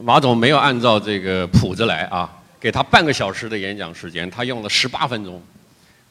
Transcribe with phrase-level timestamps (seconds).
[0.00, 5.42] 马总没有按照这个谱子来啊，给他半个小时的演讲时间，他用了十八分钟，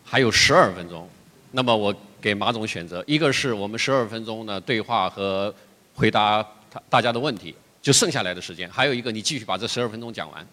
[0.04, 1.08] 还有十二分钟。
[1.52, 5.54] 那么我给马总选择，一个是我们十二分钟呢对话和
[5.96, 10.48] 回答他大家的问题，就剩下来的时间；还有一个你继续把这十二分钟讲完。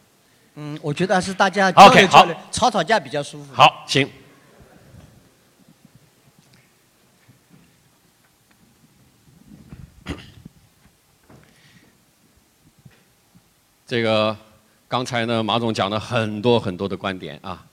[0.54, 3.52] 嗯，我觉得还是大家交流交流好，吵吵架比较舒服。
[3.52, 4.08] 好，行。
[13.94, 14.36] 这个
[14.88, 17.64] 刚才呢，马总讲了很多很多的观点啊，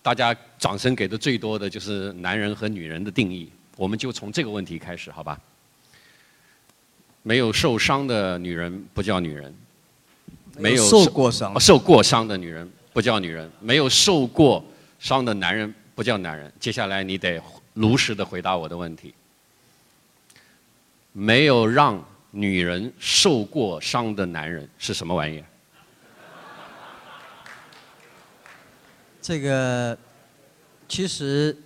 [0.00, 5.36] 大家掌声给的最多的就是男人和女人的定义，我们就从这个问题开始，好吧？
[7.24, 9.52] 没有受伤的女人不叫女人，
[10.56, 14.64] 没有受过伤哦受过伤的女人不叫女人，没有受过
[15.00, 16.52] 伤的男人不叫男人。
[16.60, 19.12] 接下来你得如实的回答我的问题。
[21.10, 22.00] 没有让
[22.36, 25.46] 女人受过伤的男人是什么玩意儿？
[29.22, 29.96] 这个
[30.88, 31.56] 其实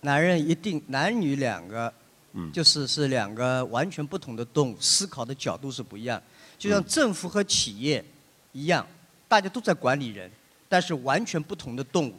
[0.00, 1.92] 男人一定男女两个，
[2.32, 6.20] 嗯就是是两个完全不同的动物，思考的角度是不一样。
[6.58, 8.02] 就像政府和企业
[8.52, 8.86] 一样，
[9.28, 10.30] 大家都在管理人，
[10.70, 12.14] 但是完全不同的动物。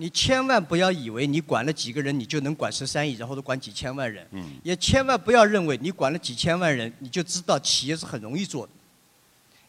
[0.00, 4.24] 你千万不要以为你管了几个人，你就能管十三亿，然后都管几千万人。
[4.30, 8.72] 嗯也千万不要认为你管了几千万人，你就知道企业是很容易做的。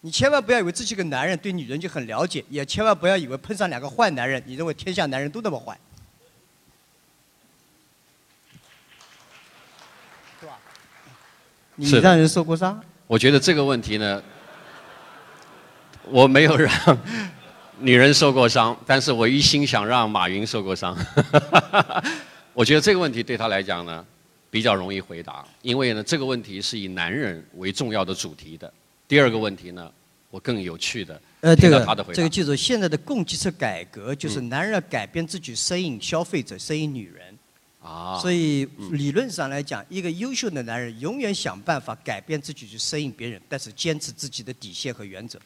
[0.01, 5.75] 你千万不要以为自己个男人对女人就很了解，也千万不要以为碰上两个坏男人，你认为天下男人都那么坏。
[10.39, 10.59] 是吧？
[11.73, 12.79] 你让人受过伤？
[13.07, 14.21] 我觉得这个问题呢，
[16.03, 16.71] 我没有让
[17.81, 20.97] 女人受过伤，但是我一心想让马云受过伤。
[22.53, 24.05] 我觉得这个问题对他来讲呢，
[24.49, 28.71] 比较容易回答，因为呢，这个问题是以男人为重要的主题的。
[29.07, 29.89] 第二个问题呢，
[30.29, 32.15] 我更有趣的呃，这个他的回答。
[32.15, 37.37] 这个记住，现在的供给侧改革就是男人要改变自己，适应消费者，适应女人。
[37.81, 45.39] 啊，所以理论上来讲，一个优秀的男人永远想办法改变自己去适应别人，但是坚持自己的底线和原则。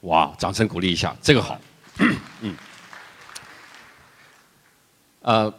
[0.00, 1.60] 哇，掌声鼓励一下，这个好。
[2.42, 2.56] 嗯，
[5.22, 5.54] 呃，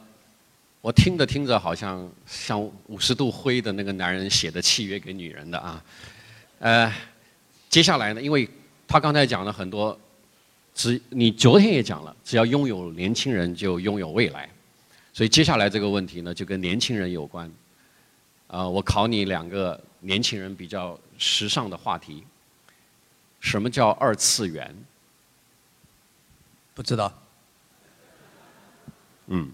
[0.81, 5.83] 我听着听着，好像像五十度灰的那个男人写的契约给女人的啊。
[6.59, 6.93] 呃，
[7.69, 8.49] 接下来呢，因为
[8.87, 9.97] 他刚才讲了很多，
[10.73, 14.49] 只你昨天也讲了，只要拥有年轻人就拥有未来，
[15.13, 17.51] 所以接下来这个问题呢，就跟年轻人有关。
[18.47, 22.23] 啊、我考你两个年轻人比较时尚的话题。
[23.39, 24.73] 什么叫二次元？
[26.75, 27.11] 不知道，
[29.27, 29.51] 嗯，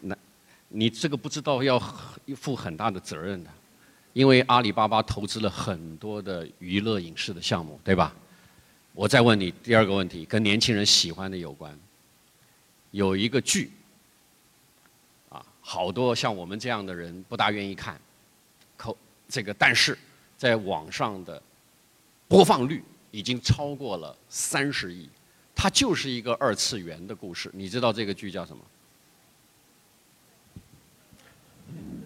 [0.00, 0.16] 那
[0.68, 1.76] 你这个不知道要
[2.36, 3.50] 负很大的责任的，
[4.12, 8.14] 因为阿里巴巴投资了很多的娱乐影视的项目，对吧？
[8.92, 11.76] 我再问你第二个问题，跟年轻人喜欢的有关。
[12.92, 13.72] 有一个剧，
[15.30, 18.00] 啊，好多像我们这样的人不大愿意看，
[18.76, 18.96] 可
[19.28, 19.98] 这个，但是
[20.36, 21.42] 在网上的
[22.28, 25.08] 播放率已经超过了三十亿，
[25.62, 27.50] 它就是一个二次元的故事。
[27.52, 28.62] 你知道这个剧叫什么？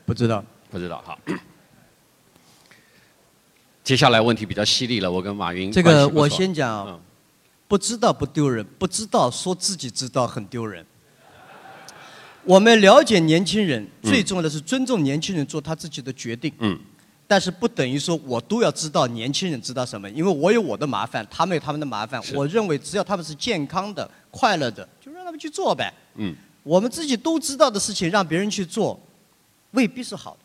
[0.04, 0.44] 不知道。
[0.72, 1.16] 不知道，好。
[3.84, 7.00] 接下来问题比较犀利了，我跟马云这个我先讲嗯，
[7.68, 10.84] 不知道不丢人，不知道说自己知道很丢人。
[12.42, 16.52] 我们了解年轻人，嗯最重要的是尊重年轻人做他自己的决定。
[16.58, 16.76] 嗯。
[17.34, 22.22] 但是不等于说我都要知道年轻人知道什么，因为我有我的麻烦，他们有他们的麻烦。
[22.32, 25.92] 我认为只要他们是健康的、快乐的，就让他们去做呗。
[26.14, 28.96] 嗯，我们自己都知道的事情，让别人去做，
[29.72, 30.38] 未必是好的。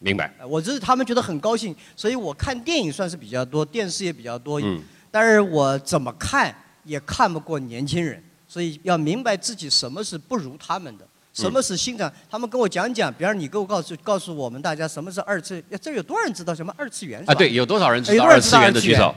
[0.00, 0.30] 明白。
[0.38, 4.60] 呃我这是他们觉得很高兴，所以我看电影算是比较多，电视也比较多。
[4.60, 12.10] 嗯但是我怎么看也看不过年轻人，所以要明白自己什么是不如他们的，什么是欣赏。
[12.30, 17.22] 他们跟我讲讲，比方你给我告诉告诉我们大家什么是二次，这有多少人知道什么二次元？
[17.26, 19.14] 啊，对，有多少人知道二次元的举手？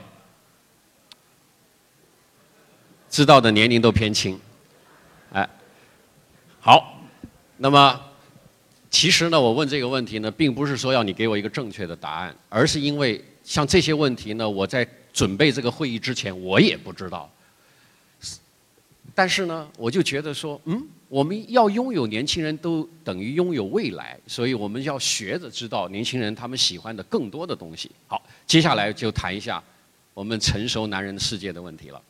[3.10, 4.38] 知道的年龄都偏轻。
[5.32, 5.48] 哎，
[6.60, 7.00] 好，
[7.56, 8.02] 那么
[8.90, 17.32] 其实呢，我问这个问题呢，并不是说要你给我一个正确的答案，而是因为像这些问题呢，我在准备这个会议之前，我也不知道。
[19.16, 27.90] 但是呢，我就觉得说，嗯，我们要拥有年轻人都等于拥有未来，所以我们要学着知道年轻人他们喜欢的更多的东西。
[28.08, 29.64] 好，接下来就谈一下
[30.14, 32.02] 我们成熟男人的世界的问题了。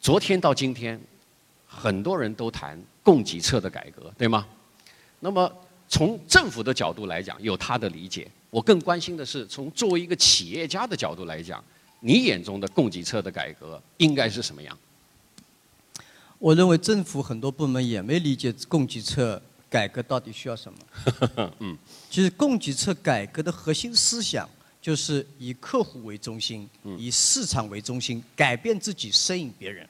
[0.00, 1.00] 昨天到今天，
[1.66, 4.46] 很多人都谈供给侧的改革，对吗？
[5.20, 5.52] 那么
[5.88, 8.28] 从政府的角度来讲，有他的理解。
[8.50, 11.62] 我更关心的是，从作为一个企业家的角度来讲，
[12.00, 14.76] 你眼中的供给侧的改革应该是什么样？
[16.38, 20.78] 我认为政府很多部门也没理解供给侧改革到底需要什么。
[21.58, 21.76] 嗯，
[22.08, 24.48] 其实供给侧改革的核心思想
[24.80, 29.86] 就是以客户为中心，以市场为中心，改变自己，适应别人。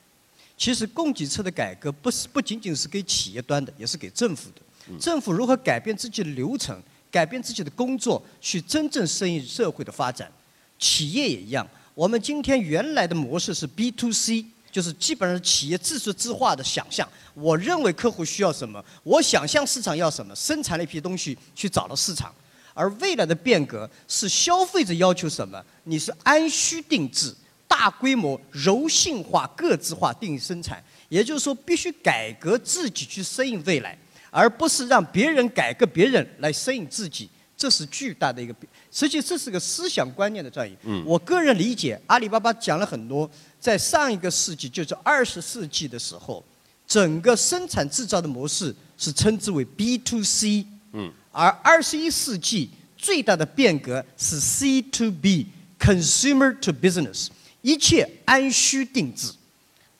[0.57, 4.99] 其实供给侧的改革不是不仅仅是给企业端的，也是给政府的。
[4.99, 10.33] 政府如何改变自己的流程，改变自己的工作，去真正适应社会的发展？
[10.79, 11.69] 企业也一样。
[11.95, 14.47] 我们今天原来的模式是 B to C。
[14.71, 22.35] 就是基本上企业自说自话的想象，我认为客户需要什么，我想象市场要什么，生产了一批东西去找到市场。
[22.75, 27.35] 而未来的变革是消费者要求什么，你是按需定制、
[27.67, 30.81] 大规模、柔性化、个制化定义生产。
[31.09, 33.99] 也就是说，必须改革自己去适应未来，
[34.31, 37.29] 而不是让别人改革别人来适应自己。
[37.57, 38.55] 这是巨大的一个，
[38.93, 40.77] 实际这是个思想观念的转移。
[41.05, 43.29] 我个人理解，阿里巴巴讲了很多。
[43.61, 46.45] 在上一个世纪，就是二十世纪的时候，
[46.87, 57.29] 整个生产制造的模式是称之为 B to C，嗯，而二十一世纪最大的变革是 C to B，Consumer to Business，
[57.63, 59.33] 一切按需定制，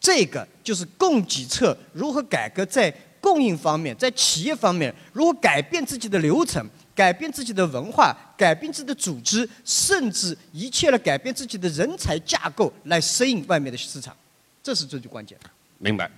[0.01, 2.91] 这个就是供给侧如何改革在
[3.21, 6.65] 供应方面，在企业方面如何改变自己的流程。
[6.99, 14.17] 改变自己的文化，改变自己的组织，甚至一切的改变自己的人才架构，来适应外面的市场，
[14.61, 15.49] 这是最最关键的。
[15.79, 16.11] 明白。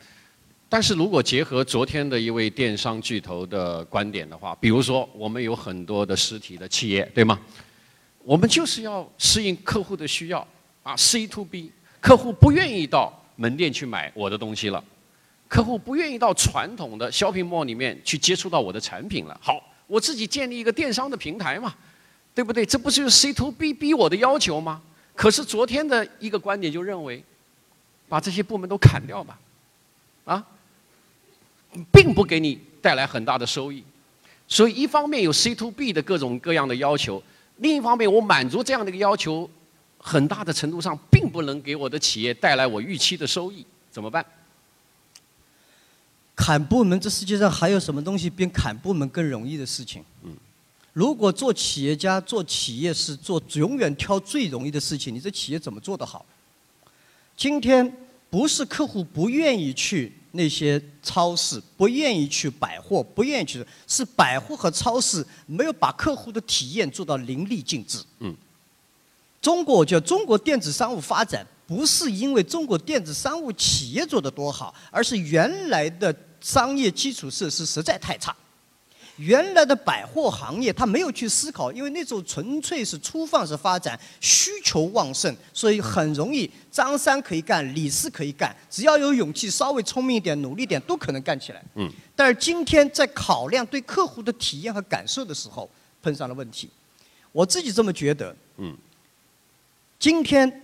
[0.71, 7.39] 但是如果结合昨天的一位电商巨头的观点的话，比如说我们有很多的实体的企业，对吗？
[8.25, 10.41] 我们就是要适应客户的需要
[10.83, 14.83] 啊，C to B，客户不愿意到门店去买我的东西了，
[15.47, 19.39] 客户不愿意到传统的 shopping mall 里面去接触到我的产品了。
[19.43, 19.63] 好。
[19.91, 21.75] 我自己建立一个电商的平台嘛，
[22.33, 22.65] 对不对？
[22.65, 24.81] 这不就是 C to B 逼我的要求吗？
[25.17, 27.25] 可是昨天的一个观点就认为，
[28.09, 29.39] 把这些部门都砍掉吧，
[30.25, 30.47] 啊，
[31.93, 33.83] 并不给你带来很大的收益。
[34.47, 37.21] 所以一方面有 C to B 的各种各样的要求，
[37.57, 39.51] 另一方面我满足这样的一个要求，
[39.99, 44.25] 很大的程度上并不能给我的企业带来我预期的收益，怎么办？
[46.41, 50.03] 砍部门，这世界上还有什么东西比砍部门更容易的事情？
[50.23, 50.35] 嗯，
[50.95, 56.25] 如果做企业家、做企业是做永远挑最容易的事情，你这企业怎么做得好？
[57.37, 57.95] 今天
[58.31, 68.03] 不是客户不愿意去那些超市，不愿意去百货，不愿意去，是百货和超市没有把客户的体验做到淋漓尽致。
[68.21, 68.35] 嗯，
[69.43, 76.17] 中国叫中国电子商务发展，不是因为中国电子商务企业做得多好，而是原来的。
[76.41, 78.35] 商业基础设施实在太差，
[79.17, 91.63] 原来的百货行业他没有去思考，因为那时候纯粹是粗放式发展，需求旺盛，所以很容易张三可以干，李四可以干，只要有勇气，稍微聪明一点，努力点，都可能干起来。
[91.75, 91.91] 嗯。
[92.17, 95.69] 但是今天在考量对客户的体验和感受的时候，
[96.03, 96.71] 碰上了问题。
[97.33, 98.35] 我自己这么觉得。
[98.57, 98.75] 嗯。
[99.99, 100.63] 今天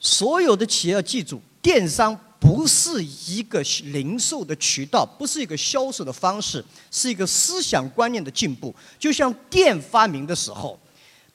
[0.00, 2.18] 所有的企业要记住，电商。
[2.40, 8.74] 不是一个零售的渠道，不是一个销售的方式，是一个思想观念的进步。
[8.98, 10.78] 就像电发明的时候，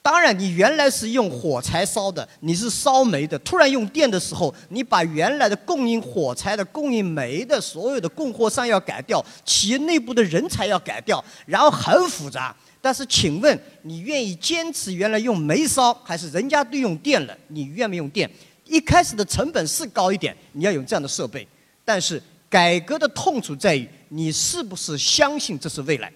[0.00, 12.54] 当然你原来是用火柴烧的，你是烧煤的，突然用电的时候，你把原来的供应火柴的、供应煤的所有的供货商要改掉，企业内部的人才要改掉，然后很复杂。
[12.82, 18.30] 但是，请问你愿意坚持原来用煤烧，还是人家都用电了，你愿不愿意用电？
[18.64, 21.46] 一开始的成本是高一点，你要有这样的设备，
[21.84, 26.12] 但是改革的痛处在于你是不是相信这是未来？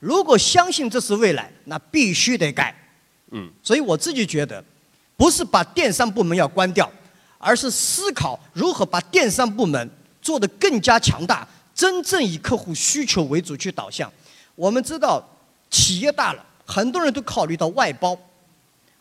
[0.00, 2.74] 如果相信这是未来，那必须得改。
[3.30, 4.62] 嗯，所以我自己觉得，
[5.16, 6.90] 不是把电商部门要关掉，
[7.36, 9.90] 而是思考如何把电商部门
[10.22, 14.10] 做得更加强大，真正以客户需求为主去导向。
[14.54, 15.22] 我们知道，
[15.70, 18.18] 企业大了，很多人都考虑到外包。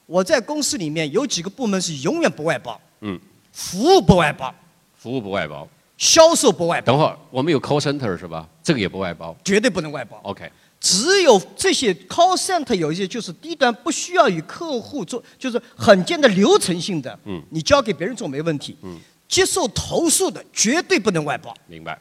[0.07, 3.19] 我在公司里面有几个部门是永远不外包，嗯，
[3.51, 4.55] 服务不外包，
[4.97, 6.85] 服务不外包，销售不外包。
[6.85, 8.47] 等会儿我们有 call center 是吧？
[8.63, 10.17] 这个也不外包，绝对不能外包。
[10.23, 10.49] OK，
[10.79, 18.97] 只有这些 call center 有一些就是低端，不需要与客户做，就是很简单流程性的，嗯，你交给别人做没问题，嗯，
[19.27, 21.53] 接受投诉的绝对不能外包。
[21.67, 21.99] 明白。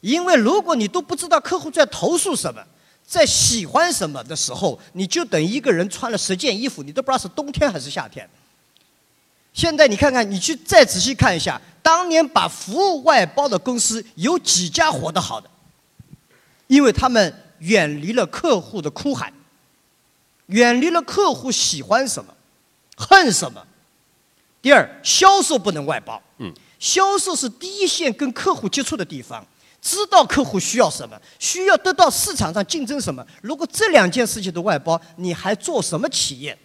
[0.00, 2.60] 因为如果你都不知道客户在投诉什么。
[3.06, 8.28] 在喜欢什么的时候，你就等一个人穿了十件衣服，你都不知道是冬天还是夏天。
[9.52, 15.50] 现在你看看，你去再仔细看一下，当年把服务外包的公司有几家活得好的？
[16.68, 19.30] 因为他们远离了客户的哭喊，
[20.46, 22.34] 远离了客户喜欢什么、
[22.96, 23.62] 恨什么，
[24.62, 26.22] 第二，销售不能外包。
[26.38, 29.46] 嗯，销售是第一线跟客户接触的地方，
[29.82, 33.26] 知道客户需要什么，需要得到市场上竞争什么。
[33.42, 36.56] 如果这两件事情都外包，你还做什么企业？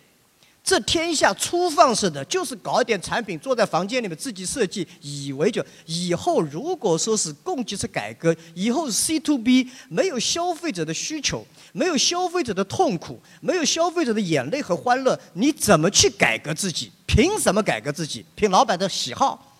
[0.63, 16.91] 这天下粗放式的，就是搞点产品，坐在房间里面自己设计，以为就以后如果说是供给侧改革，以后是 C to B，没有消费者的需求，没有消费者的痛苦，没有消费者的眼泪和欢乐，你怎么去改革自己？
[17.05, 18.25] 凭什么改革自己？
[18.35, 19.55] 凭老板的喜好，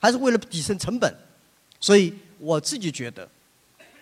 [0.00, 1.14] 还是为了提升成本？
[1.78, 3.28] 所以我自己觉得，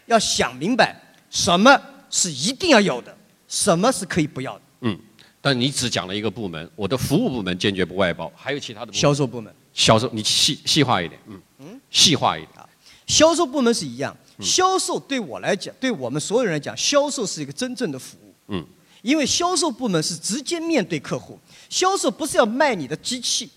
[0.07, 1.01] 要想明白
[1.31, 3.17] 什么是一定要有的，
[3.49, 4.63] 什么是可以不要的。
[4.81, 4.99] 嗯。
[5.41, 9.01] 但你只讲了一个部门，我的服务部门坚决不外包，还有其他的部门。
[9.01, 9.55] 销售部门。
[9.75, 12.53] 销售，你细细化一点，嗯嗯，细化一点。
[12.57, 12.69] 啊，
[13.07, 18.35] 销售部门是一样，销售对我来讲，对我们所有人来讲，销售是一个真正的服务。
[18.49, 18.67] 嗯。
[19.03, 21.39] 因为销售部门是直接面对客户，
[21.69, 23.51] 销售不是要卖你的机器，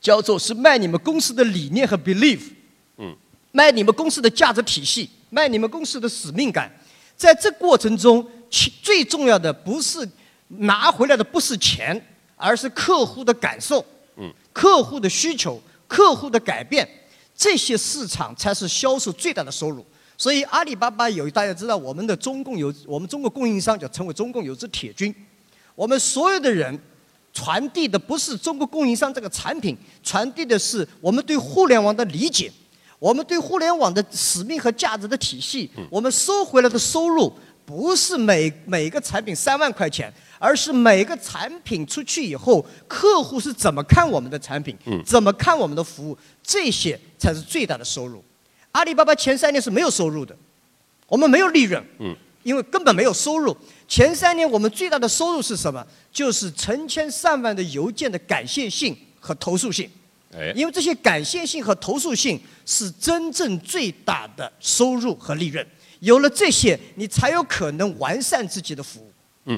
[0.00, 2.40] 销售是卖你们公司的理念和 belief。
[3.52, 3.56] 嗯。
[3.56, 6.70] 卖你们公司的价值体系，卖你们公司的使命感，
[7.16, 10.08] 在这过程中，其最重要的不是。
[10.54, 12.04] 拿回来的不是钱，
[12.34, 16.84] 而是客户的感受，嗯，客户的需求，客户的改变，
[17.36, 19.86] 这些市场才是销售最大的收入。
[20.18, 25.14] 所以阿里巴巴有大家知道，我们的中共有我们中国供应商，就成为中共有支铁军。
[25.76, 26.76] 我们所有的人
[27.32, 32.50] 传递的不是中国供应商这个产品，传递的是我们对互联网的理解，
[33.00, 35.68] 我们对互联网的使命和价值的体系。
[35.90, 37.32] 我们收回来的收入
[37.66, 40.12] 不是每每个产品三万块钱。
[40.42, 48.24] 而是每个产品出去以后，客户是怎么看我们的产品，怎么看我们的服务，这些才是最大的收入。
[48.72, 50.34] 阿里巴巴前三年是没有收入的，
[51.08, 51.84] 我们没有利润，
[52.42, 53.54] 因为根本没有收入。
[53.86, 55.86] 前三年我们最大的收入是什么？
[56.10, 59.90] 就是成千上万的邮件的感谢信和投诉信。
[60.54, 65.66] 因为这些感谢信和投诉信是真正最大的收入和利润。
[65.98, 69.10] 有了这些，你才有可能完善自己的服务。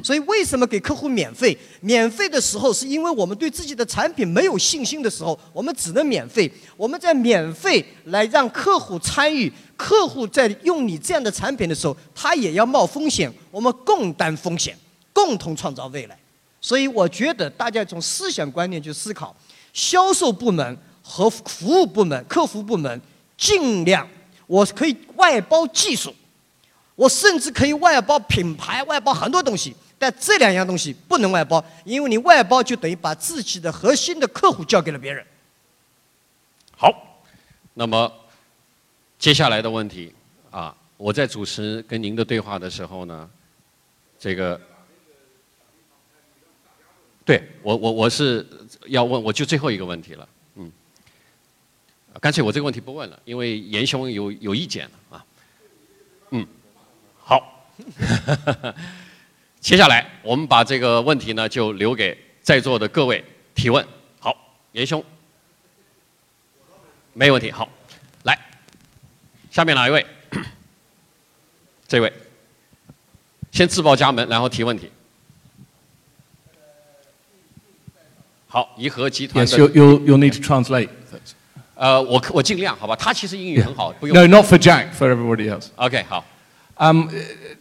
[0.03, 1.55] 所以为什么给客户免费？
[1.83, 6.51] 免费的时候是因为我们对自己的产品没有信心的时候，我们只能免费。
[6.79, 13.31] 我们在免费来让客户参与，客户在用你这样的产品的时候，他也要冒风险。
[13.51, 14.75] 我们共担风险，
[15.13, 16.19] 共同创造未来。
[16.59, 19.37] 所以我觉得大家从思想观念去思考，
[19.73, 23.01] 销售部门和服务部门、客服部门
[23.37, 24.09] 尽量，
[24.47, 26.15] 我可以外包技术。
[26.95, 35.25] 我甚至可以外包品牌，外包很多东西，但这两样东西不能外包，因为你外包就等于把自己的核心的客户交给了别人。
[36.77, 36.93] 好，
[37.73, 38.13] 那么
[39.19, 40.15] 接下来的问题
[40.51, 43.29] 啊，我在主持跟您的对话的时候呢，
[44.19, 44.61] 这个，
[47.25, 48.47] 对我我我是
[48.87, 50.71] 要问，我就最后一个问题了，嗯，
[52.21, 55.25] 干脆我这个问题不问了，因为严兄有有意见了啊，
[56.31, 56.47] 嗯。
[57.25, 57.69] 好，
[59.61, 63.25] 接下来我们把这个问题呢，就留给在座的各位
[63.55, 63.87] 提问。
[64.19, 64.37] 好，
[64.73, 65.03] 严兄，
[67.13, 67.53] 没问题。
[67.53, 67.69] 好，
[68.25, 68.37] 来，
[69.53, 70.05] 下面哪一位？
[71.87, 72.13] 这位，
[73.53, 74.91] 先自报家门，然后提问题。
[78.52, 79.52] 好，颐和集团的。
[79.52, 80.90] Yes, you you you need to translate.
[81.76, 82.96] 呃，我我尽量，好吧？
[82.96, 84.16] 他其实英语很好，不用。
[84.16, 85.68] No, not for Jack, for everybody else.
[85.76, 86.26] OK，好。
[86.80, 87.10] Um,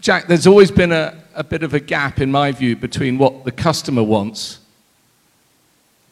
[0.01, 3.45] Jack, there's always been a, a bit of a gap, in my view, between what
[3.45, 4.59] the customer wants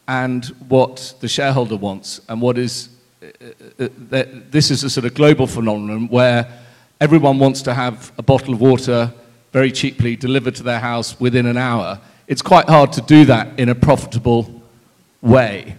[0.06, 2.88] and what the shareholder wants, and what is
[3.22, 3.26] uh,
[3.78, 6.46] uh, uh this is a sort of global phenomenon where
[7.00, 9.10] everyone wants to have a bottle of water
[9.52, 11.98] very cheaply delivered to their house within an hour.
[12.26, 14.46] It's quite hard to do that in a profitable
[15.21, 15.75] way.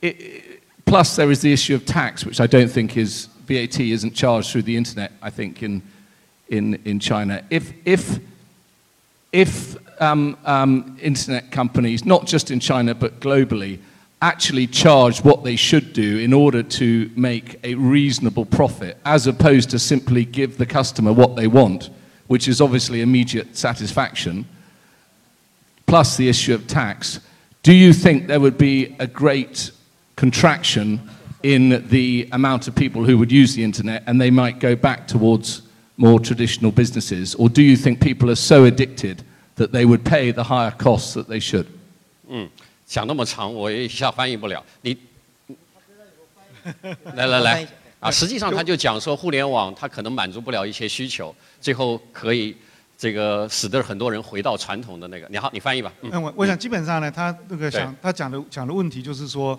[0.00, 4.14] It, plus, there is the issue of tax, which I don't think is VAT isn't
[4.14, 5.12] charged through the internet.
[5.20, 5.82] I think in
[6.52, 7.42] in, in China.
[7.50, 8.18] If, if,
[9.32, 13.80] if um, um, internet companies, not just in China but globally,
[14.20, 19.70] actually charge what they should do in order to make a reasonable profit, as opposed
[19.70, 21.90] to simply give the customer what they want,
[22.28, 24.46] which is obviously immediate satisfaction,
[25.86, 27.18] plus the issue of tax,
[27.63, 29.71] do you think there would be a great
[30.15, 30.99] contraction
[31.43, 35.07] in the amount of people who would use the internet and they might go back
[35.07, 35.61] towards
[35.97, 37.35] more traditional businesses?
[37.35, 39.23] Or do you think people are so addicted
[39.55, 41.65] that they would pay the higher costs that they should?
[42.29, 42.49] 嗯，
[42.85, 44.63] 讲那么长，我一下翻译不了。
[44.81, 44.97] 你
[47.15, 47.67] 来来来
[47.99, 52.55] 啊，实际上他就讲说，互联网它可能满足不了一些需求，最后可以
[53.02, 55.26] 这个使得很多人回到传统的那个。
[55.28, 55.92] 你好，你翻译吧。
[56.02, 59.58] 嗯我我想基本上呢，他那个对想他讲的讲的问题就是说，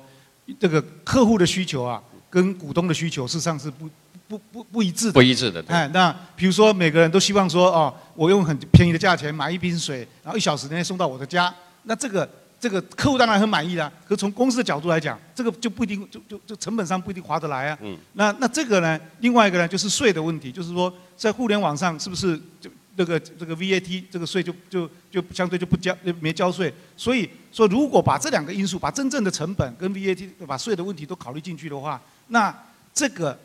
[0.58, 3.90] 这个客户的需求啊，跟股东的需求事实上是不
[4.30, 5.22] 不不不一致的不。
[5.22, 12.30] 一致的，哎，那比如说每个人都希望说，哦，我用很便宜的价钱买一瓶水，然后一小时内送到我的家，那这个
[12.62, 13.92] 这个客户当然很满意啦。
[14.08, 17.78] 可从公司的角度来讲，这个就不一定就就就成本上不一定划得来啊。
[17.82, 17.98] 嗯。
[18.14, 32.56] 那那这个呢，另外一个呢就是税的问题，就是说在互联网上是不是就这个这个 VAT 这个税就就就相对就不交就没交税，所以说如果把这两个因素，把真正的成本跟 VAT 把税的问题都考虑进去的话，那
[32.94, 33.38] 这个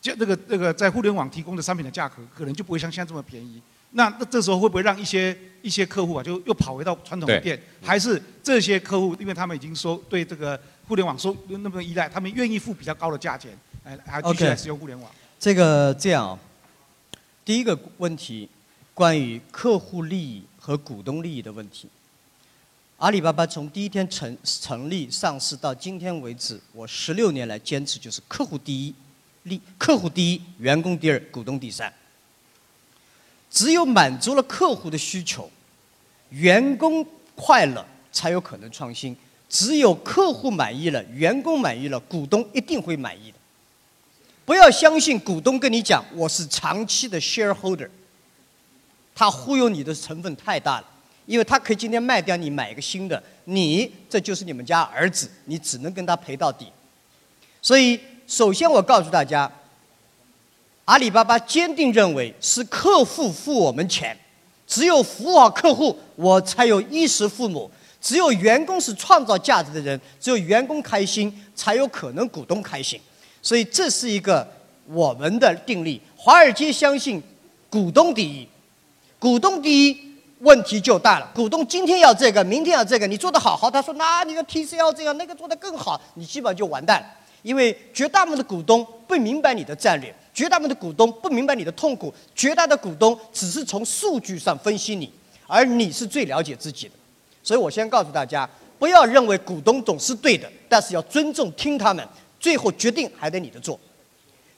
[0.00, 3.60] 就这个这个在互联网提供的商品的价格可能就不会像现在这么便宜。
[3.92, 7.60] 那那这时候会不会让一些一些客户啊，就又跑回到传统的店？
[7.82, 13.50] 还是这些客户，因为他们已经收对这个互联网收那么依赖，他们愿意付比较高的价钱，
[13.82, 15.10] 哎，还继续来使用互联网？
[15.40, 16.38] 这个这样啊，
[17.44, 18.48] 第一个问题，
[19.00, 21.88] 关于客户利益和股东利益的问题。
[22.98, 28.94] 阿里巴巴从第一天成成立上市到今天为止，我十六年来坚持就是客户第一，
[29.44, 31.90] 利客户第一，员工第二，股东第三。
[33.50, 35.50] 只有满足了客户的需求，
[36.28, 37.02] 员工
[37.34, 39.16] 快乐才有可能创新。
[39.48, 43.38] 只有客户满意了，员工满意了，股东一定会满意的。
[44.44, 47.88] 不要相信股东跟你讲我是长期的 shareholder，
[49.14, 50.86] 他忽悠你的成分太大了，
[51.26, 56.66] 因为他可以今天卖掉你买一个新的，你这就是你们家儿子，你只能跟他赔到底。
[57.62, 59.50] 所以，首先我告诉大家，
[60.86, 64.16] 阿里巴巴坚定认为是客户付我们钱，
[64.66, 67.70] 只有服务好客户，我才有衣食父母。
[68.00, 72.98] 只有员工是创造价值的人，只有员工开心，才有可能股东开心。
[73.42, 74.46] 所以这是一个
[74.86, 76.00] 我们的定力。
[76.16, 77.22] 华尔街相信
[77.68, 78.48] 股东第一，
[79.20, 79.96] 股东第一，
[80.38, 81.30] 问题就大了。
[81.34, 87.06] 股东今天要这个，明天要这个，你做得好好，他说那你的 TCL 这样，那个做得更好，你基本上就完蛋了。
[87.42, 95.12] 因为绝大部分的股东不明白你的战略，绝大部分的股东不明白你的痛苦，绝大的股东只是从数据上分析你，
[95.46, 96.94] 而你是最了解自己的。
[97.42, 102.06] 所以我先告诉大家，不要认为股东总是对的，但是要尊重听他们，
[102.38, 103.78] 最后决定还得你的做。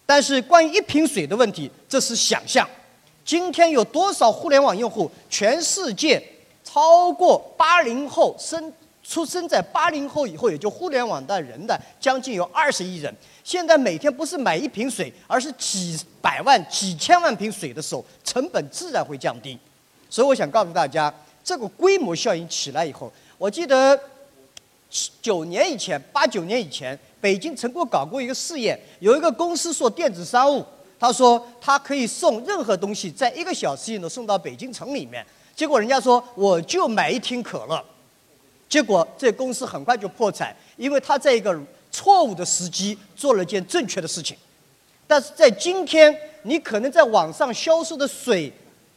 [0.06, 2.68] 但是关于一瓶水的问题，这是想象。
[3.24, 5.10] 今天有多少互联网用户？
[5.30, 6.22] 全世界
[6.64, 13.14] 超过八零后生出生在八零后以后，也就互联网的人的将近有二十亿人。
[13.42, 19.58] 现在每天不是买一瓶水，而是几百万、几千万瓶水的时候，成本自然会降低。
[20.08, 23.98] 所以我想告诉大家，这个规模效应起来以后，我记得
[25.20, 30.64] 九年以前、八九年以前，北京曾过搞过一个试验，有一个公司做电子商务，
[31.02, 35.26] 他说他可以送任何东西，在一个小时以内送到北京城里面。
[35.52, 37.84] 结果人家说我就买一听可乐，
[38.68, 41.60] 结果这公司很快就破产，因为他在一个
[41.90, 44.36] 错误的时机做了件正确的事情。
[45.08, 48.52] 但是在今天，你可能在网上销售的水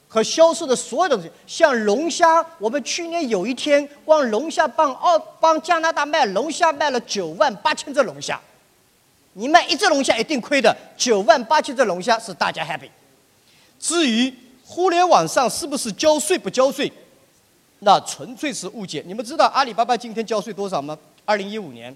[0.08, 8.40] 和销售的所有东西，像龙虾，我们去年有一天光龙虾帮澳帮加拿大卖龙虾卖了九万八千只龙虾，
[9.38, 12.90] 你卖一只龙虾一定亏的，九万八千只龙虾是大家 happy。
[13.78, 14.34] 至于
[14.66, 16.90] 互联网上是不是交税不交税，
[17.80, 19.04] 那纯粹是误解。
[19.06, 20.98] 你们知道阿里巴巴今天交税多少吗？
[21.26, 21.94] 二零一五年，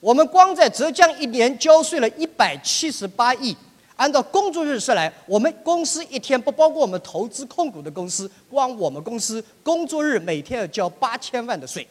[0.00, 3.54] 我们光在浙江一年交税了一百七十八亿。
[3.96, 11.86] 按照工作日算来，我们公司一天不包括我们投资控股的公司，光我们公司工作日每天要交八千万的税。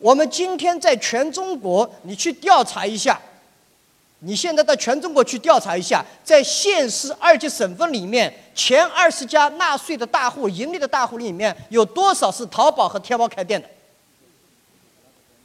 [0.00, 3.20] 我们今天在全中国，你去调查一下，
[4.20, 13.68] 你现在到全中国去调查一下，在县市二级省份里面，前二十家纳税的大户、盈利的大户里面，有多少是淘宝和天猫开店的？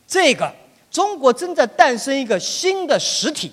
[0.08, 0.50] 这个
[0.90, 3.52] 中国正在诞生一个新的实体。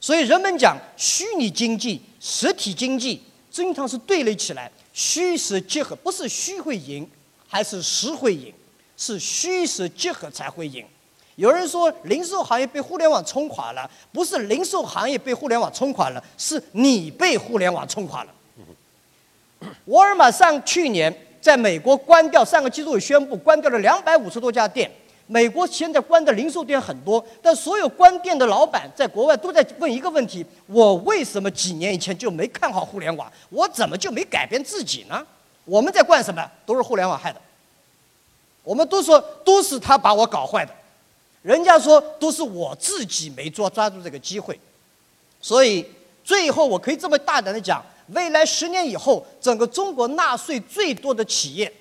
[0.00, 7.06] 所以人们讲虚拟经济、实体经济经常是对立起来，虚实结合，不是虚会赢，
[7.48, 8.54] 还是实会赢，
[8.98, 10.84] 是虚实结合才会赢。
[11.36, 18.34] 有人说零售行业被互联网冲垮了，不是零售行业被互联网冲垮了，是你被互联网冲垮了。
[19.84, 24.90] 沃尔玛上去年在美国关掉，上个季度宣布关掉了两百五十多家店。
[25.28, 33.30] 美国现在关的零售店很多，但所有关店的老板在国外都在问一个问题：我为什么几年以前就没看好互联网？
[33.50, 35.24] 我怎么就没改变自己呢？
[35.64, 36.50] 我们在干什么？
[36.64, 37.40] 都是互联网害的。
[38.68, 40.74] 我们都说都是他把我搞坏的，
[41.40, 44.60] 人家说都是我自己没抓抓住这个机会。
[45.40, 45.82] 所以
[46.22, 51.72] 最后我可以这么大胆的讲，未来十年以后，整个中国纳税最多的企业，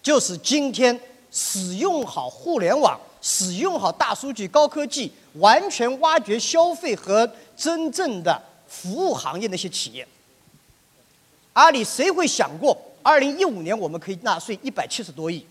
[0.00, 0.96] 就是今天
[1.32, 10.06] 使用好互联网、使用好大数据、高科技，完全挖掘消费和真正的服务行业那些企业。
[11.54, 15.44] 阿里谁会想过，二零一五年我们可以纳税一百七十多亿？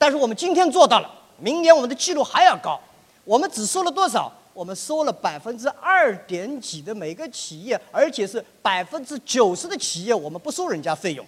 [0.00, 2.80] 但是我们今天做到了，明年我们的记录还要高。
[3.22, 4.32] 我们只收了多少？
[4.54, 11.26] 我们收了百分之二点几的每个企业，而且是百分之九十的企业我们不收人家费用，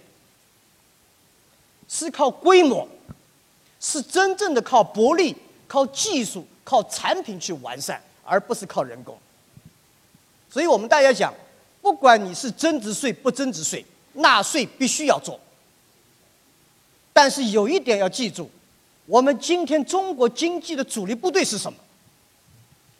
[1.87, 2.87] 是靠规模，
[3.79, 5.35] 是真正的靠薄利、
[5.67, 9.15] 靠技术、靠产品去完善，而不是靠人工。
[10.49, 11.31] 所以我们大家讲，
[11.79, 15.39] 不管你是增值税不增值税，纳税必须要做。
[17.13, 18.49] 但是有一点要记住，
[19.05, 21.77] 我们今天中国经济的主力部队是什么？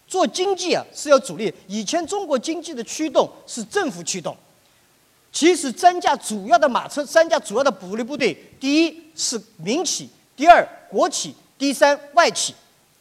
[0.05, 1.51] 做经济啊是要主力。
[1.67, 4.35] 以前中国经济的驱动是政府驱动，
[5.31, 12.53] 其实三驾主要的马车，三驾主要的主力部队，第一是民企，第二国企，第三外企。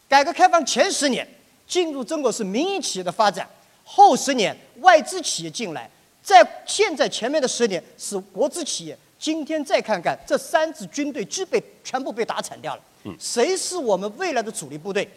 [0.08, 1.26] 改革开放前十年
[1.66, 3.48] 进入中国是民营企业的发展，
[3.84, 5.90] 后十年外资企业进来，
[6.22, 8.96] 在现在前面的十年是国资企业。
[9.18, 12.82] 今天再看看这三支军队，基本全部被打惨掉了。
[13.18, 15.08] 谁是我们未来的主力部队？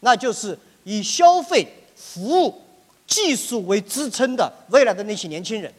[0.00, 0.58] 那就是。
[0.84, 2.58] 以消费、服务、
[3.06, 5.70] 技术为支撑的未来的那些年轻人，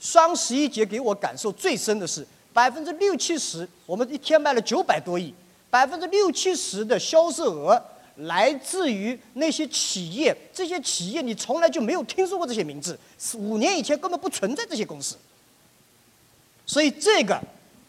[0.00, 5.32] 双十一节给我感受最深的是，百分之六七十，我们一天卖了九百多亿，
[5.68, 7.80] 百分之六七十的销售额
[8.16, 12.98] 来自于那些企业，这些企业你从来就没有听说过这些名字，
[13.34, 15.14] 五年以前根本不存在这些公司，
[16.64, 17.38] 所以这个。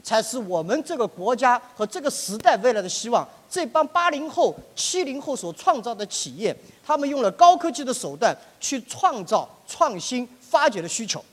[0.04, 3.28] 才是我们这个国家和这个时代未来的希望。
[3.50, 11.24] 这帮八零后、七零后所创造的企业，他们用了高科技的手段去创造创新、发掘的需求。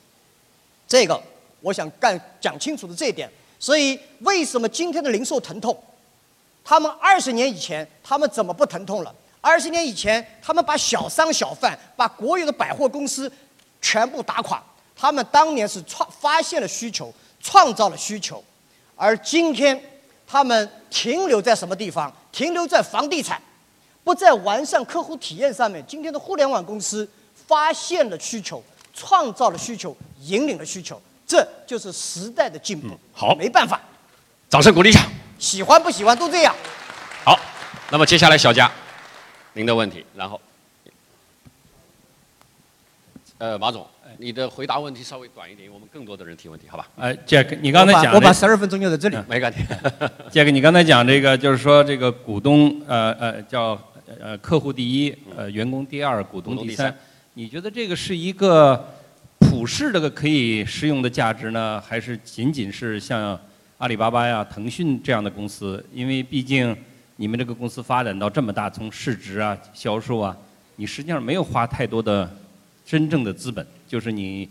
[0.87, 1.21] 这个
[1.61, 3.29] 我想干讲清楚的这一点。
[3.59, 5.79] 所以，为什么今天的零售疼痛？
[6.65, 9.15] 他们二十年以前，他们怎么不疼痛了？
[9.43, 13.31] 二十年以前，他们把小商小贩、把国有的百货公司
[13.83, 14.63] 全部打垮。
[14.97, 18.43] 他们当年是创发现了需求，创造了需求。
[19.01, 19.83] 而今天，
[20.27, 22.13] 他们停留在什么地方？
[22.31, 23.41] 停留在房地产，
[24.05, 25.83] 不在完善客户体验上面。
[25.89, 27.09] 今天的互联网公司
[27.47, 32.89] 发现了需求，创造了需求，引领了需求，这就是时代的进步。
[33.15, 33.81] 好，没办法，
[34.51, 35.01] 掌声鼓励一下。
[35.39, 36.55] 喜欢不喜欢都这样。
[37.25, 37.41] 好，
[37.91, 38.71] 那么接下来小佳，
[39.55, 40.39] 您的问题，然后，
[43.41, 43.87] 呃，马总。
[44.19, 46.87] 你的回答问题稍微短一点，我们更多的人提问题，好吧？
[46.97, 49.63] 呃，Jack，你刚才讲，我把十二分钟用在这里，没问题。
[50.31, 53.81] Jack，你刚才讲这个，就是说这个股东，呃呃，叫
[54.21, 56.95] 呃客户第一，呃员工第二，股东第三。
[57.33, 58.93] 你觉得这个是一个
[59.39, 63.41] 普世的可以适用的价值呢，还是仅仅是像
[63.79, 65.83] 阿里巴巴呀、腾讯这样的公司？
[65.95, 66.77] 因为毕竟
[67.17, 70.37] 你们这个公司发展到这么大，从市值啊、销售啊，
[70.77, 72.31] 你实际上没有花太多的
[72.91, 73.65] 真正的资本。
[73.87, 74.49] 就是你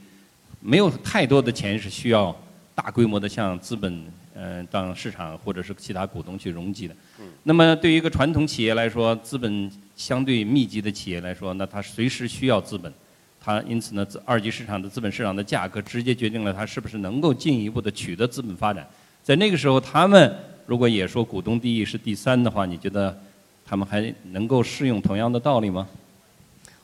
[0.62, 2.34] 没有太多的钱是需要
[2.74, 4.02] 大规模的向资本，
[4.34, 6.96] 呃，当市场或者是其他股东去融集的。
[7.44, 12.94] 那么对于一个传统企业来说，资本相对密集的企业来说，那它随时需要资本，
[13.42, 18.88] 它因此呢，二级市场的资本市场的价格直接决定了它是不是能够进一步的取得资本发展。
[19.22, 20.34] 在那个时候，他们
[20.66, 23.18] 如果也说股东第一是第三的话，你觉得
[23.66, 25.86] 他们还能够适用同样的道理吗？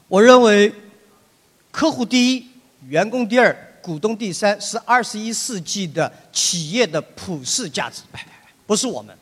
[0.09, 0.71] 我认为。
[1.75, 2.47] 客户第一，
[2.87, 8.01] 员工第二，股东第三，是二十一世纪的企业的普世价值，
[8.65, 9.13] 不是我们。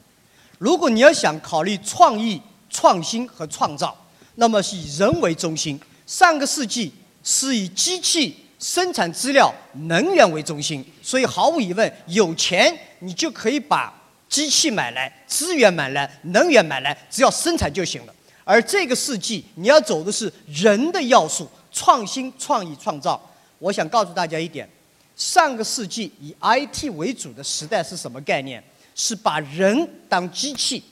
[0.59, 2.39] 如果你要想考虑创意、
[2.69, 3.97] 创新和创造，
[4.35, 5.79] 那么是以人为中心。
[6.05, 9.51] 上个世纪是以机器、生产资料、
[9.87, 13.91] 能源为中心，所以毫无疑问，有钱你就可以把
[14.29, 18.13] 机器买来、资源买来、能源买来，只要生产就行了。
[18.43, 21.49] 而这个世纪，你要走的是人的要素。
[21.73, 23.19] 创新、创意、创造，
[23.59, 24.69] 我想告诉大家一点：
[25.17, 28.63] 上个世纪以 IT 为主的时代是什么概念？
[28.95, 30.83] 是把人当机器。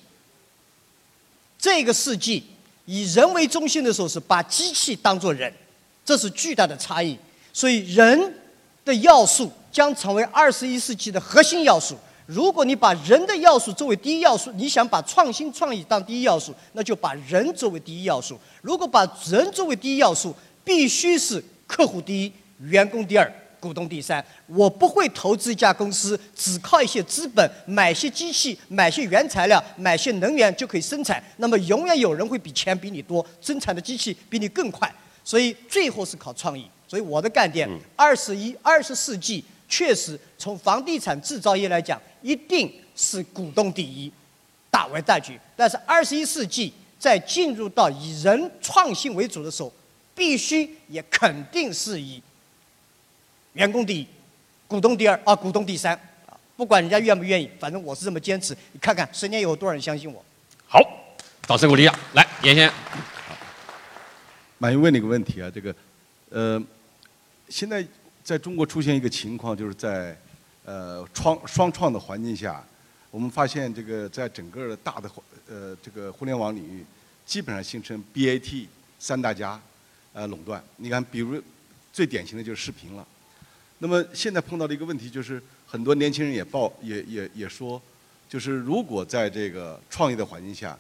[1.60, 2.44] 这个世纪
[2.86, 5.54] 以人为中心的时候，是把机器当作人，
[6.04, 7.16] 这是巨大的差异。
[7.54, 8.36] 所以，人
[8.84, 11.96] 的要素将成为二十一世纪的核心要素。
[12.26, 18.40] 如果你把人的要素作为第一要素，你想把创新创意当第一要素，那就把人作为第一要素。
[18.62, 24.24] 如果把人作为第一要素，必须是客户第一，员工第二，股东第三。
[24.48, 31.24] 我不会投资一家公司，只靠一些资本买些机器、买些原材料、买些能源就可以生产。
[31.38, 34.94] 那么永远有人会比钱比你多，生产的机器比你更快。
[35.24, 36.66] 所以最后是靠创意。
[36.88, 44.12] 所以我的概念，二十一、二十世纪确实从房地产制造业来讲，一定是股东第一，
[44.70, 45.40] 大为大局。
[45.56, 49.72] 但是二十一世纪在进入到以人创新为主的时候，
[50.16, 52.22] 必须也肯定是以
[53.54, 54.08] 员工第一，
[54.68, 55.94] 股东第二啊，股东第三
[56.26, 58.56] 啊，不管人家愿不愿意，反正我是这么坚持。
[58.72, 60.24] 你看看十年以后多少人相信我？
[60.68, 60.80] 好，
[61.44, 62.00] 掌声鼓励啊！
[62.14, 62.76] 来，严先生，
[64.58, 65.76] 马云问你个问题啊，这个，
[66.30, 66.62] 呃，
[67.50, 67.86] 现在
[68.24, 70.16] 在中国出现一个情况，就是在
[70.64, 72.64] 呃创双创的环境下，
[73.10, 75.10] 我们发现这个在整个的大的
[75.50, 76.86] 呃这个互联网领域，
[77.26, 78.68] 基本上形成 BAT
[79.00, 79.60] 三大家
[80.14, 80.64] 呃垄断。
[80.78, 81.42] 你看，比如
[81.94, 83.08] 最典型的就是视频了。
[83.80, 87.82] 那么现在碰到的一个问题就是，很多年轻人也报也也也说，
[88.30, 90.78] 就是如果在这个创业的环境下，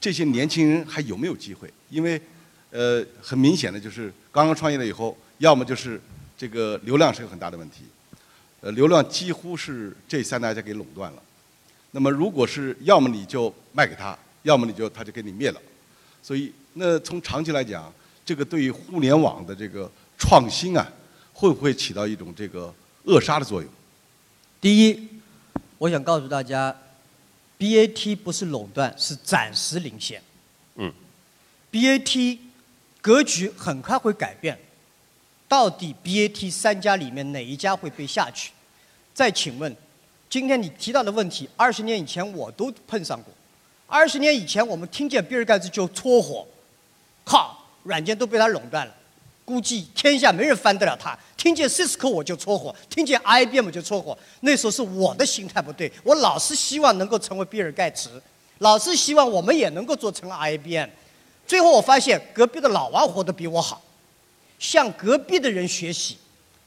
[0.00, 1.72] 这些年轻人还有没有机会？
[1.88, 2.20] 因为
[2.70, 6.00] 呃，很明显的就是刚刚创业了以后，要么就是
[6.36, 7.84] 这个流量是个很大的问题，
[8.60, 11.22] 呃，流量几乎是这三大家给垄断了。
[11.90, 15.60] 那么如果是要么你就卖给他，要么你就他就给你灭了。
[16.22, 17.92] 所以那从长期来讲，
[18.24, 20.86] 这个对于互联网的这个创新啊，
[21.32, 22.72] 会不会起到一种这个
[23.04, 23.70] 扼杀的作用？
[24.60, 25.08] 第一，
[25.78, 26.76] 我想告诉大家
[27.58, 30.22] ，BAT 不是垄断，是暂时领先。
[30.76, 30.92] 嗯
[31.70, 32.38] ，BAT。
[33.00, 34.56] 格局很快会改变，
[35.48, 38.52] 到底 BAT 三家里面哪一家会被下去？
[39.12, 39.76] 再请问，
[40.30, 43.34] 今天你提到的问题，二十年以前我都碰上过。
[43.88, 46.46] 二十年以前我们听见比尔盖茨就搓火，
[47.24, 48.94] 靠，软件都被他垄断了，
[49.44, 51.18] 估计天下没人翻得了他。
[51.36, 54.16] 听见 Cisco 我就搓火，听见 IBM 就搓火。
[54.40, 58.22] 那时候是我的心态不对，我老是希望能够成为比尔盖茨，
[58.58, 60.88] 老是希望我们也能够做成 IBM。
[61.46, 63.82] 最后我发现隔壁的老王活得比我好，
[64.58, 66.16] 向隔壁的人学习，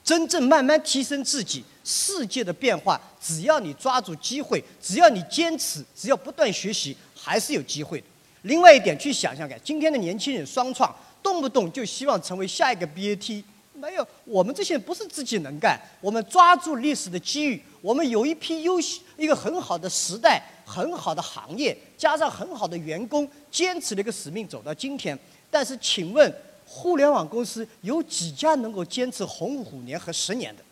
[0.04, 1.64] 真正慢慢提升自己。
[1.88, 8.08] 世界的变化，只要你抓住机会，只要你坚持，只要不断学习，还是有机会的。
[8.42, 10.92] 另外一点，去想想看，今天的年轻人双创，
[11.26, 13.44] 动不动就希望成为下一个 BAT。
[13.74, 25.18] 没有，我们这些人不是自己能干，我们抓住历史的机遇，我们有一批优秀，一个很好的时代，很好的行业，加上很好的员工，坚持了一个使命走到今天。
[25.50, 26.34] 但是，请问，
[26.66, 30.64] 互联网公司有几家能够坚持红五年和十年的？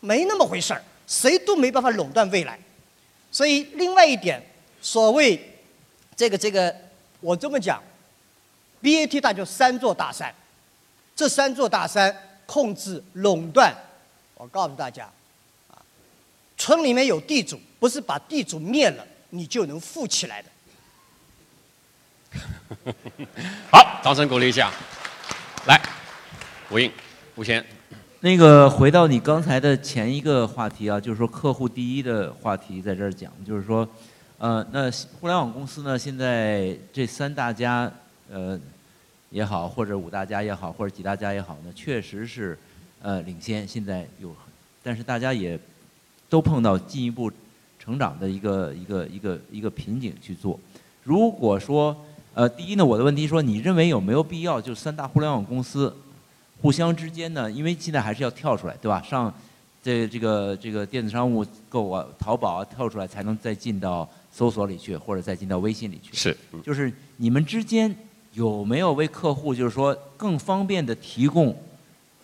[0.00, 2.58] 没那么回事儿，谁都没办法垄断未来。
[3.30, 4.42] 所以，另外一点，
[4.82, 5.40] 所谓
[6.16, 6.74] 这个这个，
[7.20, 7.80] 我这么讲
[8.84, 10.32] ，BAT 大就三座大山。
[11.16, 12.12] 这三座大山
[12.44, 13.72] 控制垄断，
[14.34, 15.08] 我告诉大家，
[15.70, 15.78] 啊，
[16.58, 20.48] 村里面有地主，不是把地主灭了你就能富起来的。
[23.70, 24.72] 好，掌声鼓励一下。
[25.68, 25.80] 来，
[26.68, 26.90] 吴英，
[27.36, 27.64] 吴先。
[28.18, 33.88] 那个回到你刚才的前一个话题啊，就是说客户第一的话题，在这儿讲，就是说，
[34.38, 37.88] 呃，那互联网公司呢，现在这三大家，
[38.28, 38.58] 呃。
[39.30, 42.56] 也好，或者五大家也好，或者几大家也好呢，确实是，
[43.02, 43.66] 呃，领先。
[43.66, 44.32] 现在有，
[44.80, 45.58] 但是大家也
[46.28, 47.32] 都碰到进一步
[47.78, 50.58] 成长的一个一个一个一个瓶颈去做。
[51.02, 51.96] 如果说，
[52.32, 55.92] 呃，第一呢，我的问题说，你认为有没有必要，就三大互联网公司
[56.62, 57.50] 互相之间呢？
[57.50, 59.02] 因为现在还是要跳出来，对吧？
[59.02, 59.34] 上
[59.82, 66.14] 这这个这个电子商务购啊，淘宝啊，跳出来才能再进到搜索里去，或者再进到微信里去。
[66.14, 67.92] 是，就是你们之间。
[68.34, 71.56] 有没有为客户就是说更方便的提供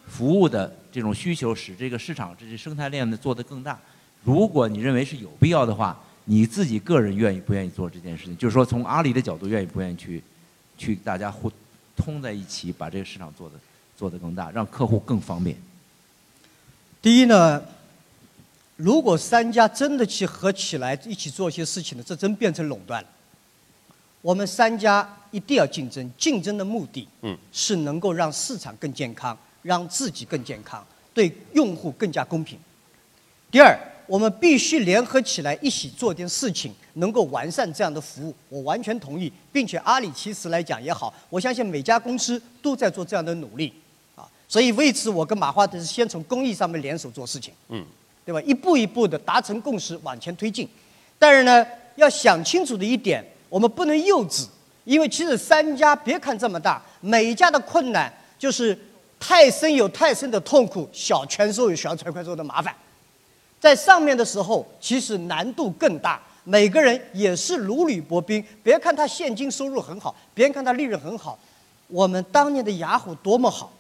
[0.07, 3.79] 服务的这种需求，使这个市场这些生态链呢做得更大？
[4.25, 8.37] 如果你认为是有必要的话，你自己个人愿意不愿意做这件事情？
[8.37, 10.23] 就是说从阿里的角度愿意不愿意去
[10.77, 11.51] 去大家互
[11.97, 13.55] 通在一起，把这个市场做得
[13.97, 15.57] 做得更大，让客户更方便。
[17.01, 17.63] 第一呢，
[18.77, 23.09] 如果三家真的去合起来一起做一些事情呢，这真变成垄断了。
[24.23, 25.17] 我们三家。
[25.33, 32.59] 一定要竞争，竞争的目的，嗯，是能够让市场更健康，让自己更健康，对用户更加公平。
[33.49, 33.79] 第二，
[34.09, 38.35] 我们必须联合起来，一起做点事情，能够完善这样的服务。
[38.49, 43.73] 我完全同意，并且阿里其实来讲也好，我相信每家公司都在做这样的努力，
[44.17, 47.87] 啊，所以为此我跟马化腾是先从公益上面联手做事情，嗯，
[48.25, 48.43] 对吧？
[48.43, 50.69] 一步一步的达成共识，往前推进。
[51.21, 54.47] 但是呢，要想清楚的一点，我们不能幼稚。
[54.85, 58.77] 因为其实三家别看这么大，每一家的困难就是
[59.21, 62.75] 太深有太深的痛苦，小权受有小财快受的麻烦。
[63.61, 68.43] 在上面的时候，其实难度更大，每个人也是如履薄冰。
[68.63, 71.39] 别看他现金收入很好，别看他利润很好，
[71.89, 73.71] 我们当年的雅虎多么好，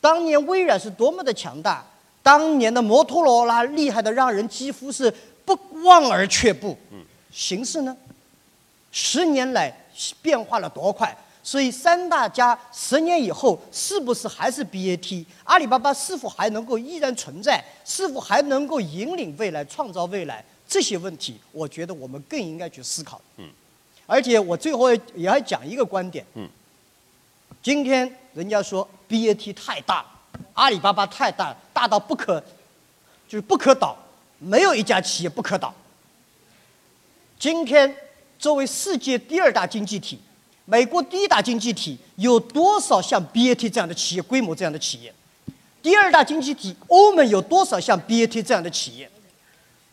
[0.00, 1.86] 当年微软是多么的强大，
[2.24, 5.14] 当年的摩托罗拉厉害的让人几乎是
[5.44, 6.76] 不望而却步。
[7.30, 7.96] 形势呢？
[8.94, 9.74] 十年来
[10.22, 11.12] 变化了多快？
[11.42, 15.26] 所以三大家十年以后是不是还是 BAT？
[15.42, 17.62] 阿里巴巴是否还能够依然存在？
[17.84, 20.42] 是否还能够引领未来、创造未来？
[20.66, 23.20] 这些问题，我觉得我们更应该去思考。
[23.36, 23.46] 嗯。
[24.06, 26.24] 而且我最后也要讲一个观点。
[26.34, 26.48] 嗯。
[27.62, 30.06] 今天人家说 BAT 太大了，
[30.54, 32.40] 阿里巴巴太大了，大到不可，
[33.28, 33.96] 就是不可倒，
[34.38, 35.74] 没有一家企业不可倒。
[37.38, 37.94] 今天
[38.38, 40.18] 作为世界第二大经济体。
[40.66, 45.12] 美国第一大经济体有多少像 BAT 这样的企业规模这样的企业？
[45.82, 49.10] 第二大经济体欧盟有多少像 BAT 这样的企业？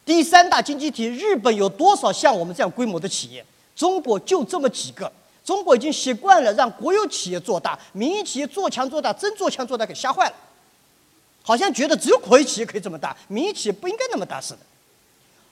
[0.05, 3.45] 第三大经济体日本有多少像我们这样规模的企业？
[3.75, 5.11] 中国就这么几个。
[5.43, 10.35] 中国已经习惯了让国有企业做大，民营企业做强做大，真做强做大给吓坏了。
[11.43, 14.59] 好像觉得只有国有企业可以这么大，民营企业不应该那么大似的。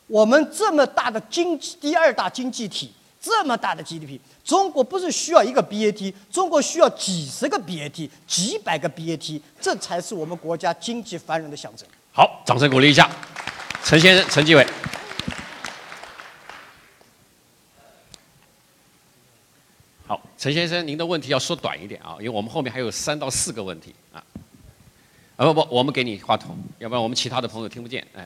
[0.10, 2.92] 我们这么大的经济第二大经济体。
[3.22, 11.86] 这么大的 GDP，中国不是需要一个 BAT，中国需要几十个 BAT，几百个 BAT，这才是我们国家经济繁荣的象征。
[12.14, 13.12] 好，掌声鼓励一下，
[13.84, 14.66] 陈先生，陈继伟。
[20.08, 24.24] 好，陈先生，您的问题要说短一点啊，因为我们后面还有三到四个问题啊。
[25.36, 28.26] 啊不不，我们给你话筒，要不然我们其他的朋友听不见，哎。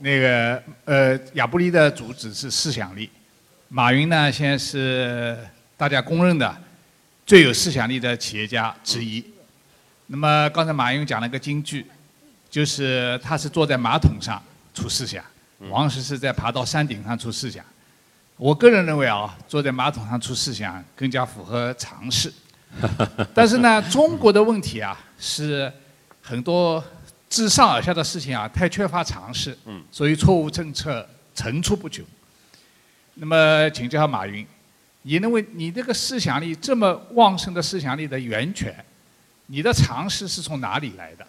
[0.00, 3.10] 那个呃，亚布力的主旨是思想力，
[3.68, 5.36] 马云呢现在是
[5.76, 6.56] 大家公认的
[7.26, 9.24] 最有思想力的企业家之一。
[10.06, 11.86] 那么刚才马云讲了个金句，
[12.48, 14.42] 就是他是坐在马桶上
[14.74, 15.24] 出思想，
[15.70, 17.64] 王石是在爬到山顶上出思想。
[18.36, 22.32] 我个人认为啊，坐在马桶上出思想更加符合常识。
[23.34, 25.72] 但是呢，中国的问题啊是
[26.22, 26.82] 很多。
[27.32, 29.56] 自上而下的事情啊，太缺乏常识，
[29.90, 32.04] 所以错误政策层出不穷。
[33.14, 34.46] 那么，请教下马云，
[35.00, 38.74] 你认为你这个思想力这么旺盛的思想力的源泉，
[39.46, 41.26] 你的常识是从哪里来的？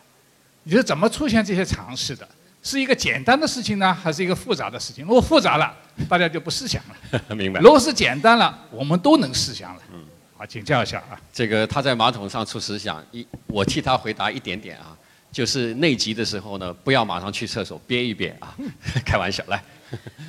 [0.63, 2.27] 你是怎么出现这些常识的？
[2.61, 5.05] 是一个简单的事情呢，还是一个复杂的事情？
[5.05, 5.73] 如果复杂了，
[6.09, 7.21] 大家就不思想了。
[7.33, 7.61] 明白。
[7.61, 9.81] 如果是简单了，我们都能思想了。
[9.93, 10.03] 嗯。
[10.35, 11.15] 好，请教一下啊。
[11.31, 14.97] 这个他在马桶上出思想，一我替他回答一点点啊。
[15.33, 18.55] 就是内急的时候呢，不要马上去厕所，憋一憋啊，
[19.03, 19.61] 开玩笑来。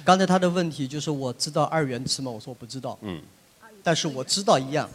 [0.02, 2.30] 刚才他的问题就是我知道二元词吗？
[2.30, 2.98] 我说我不知道。
[3.02, 3.20] 嗯。
[3.82, 4.88] 但是我知道一样，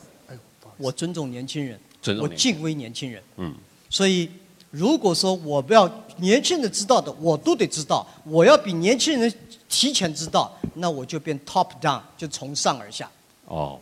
[0.77, 1.79] 我尊重年轻人，
[2.19, 3.21] 我敬畏年轻人。
[3.37, 3.53] 嗯。
[3.87, 4.27] 所以
[4.71, 9.31] 如果说我不要年轻人知道的，我都得知道，我要比年轻人
[9.69, 13.07] 提前知道，那我就变 top down，就从上而下。
[13.45, 13.79] 哦。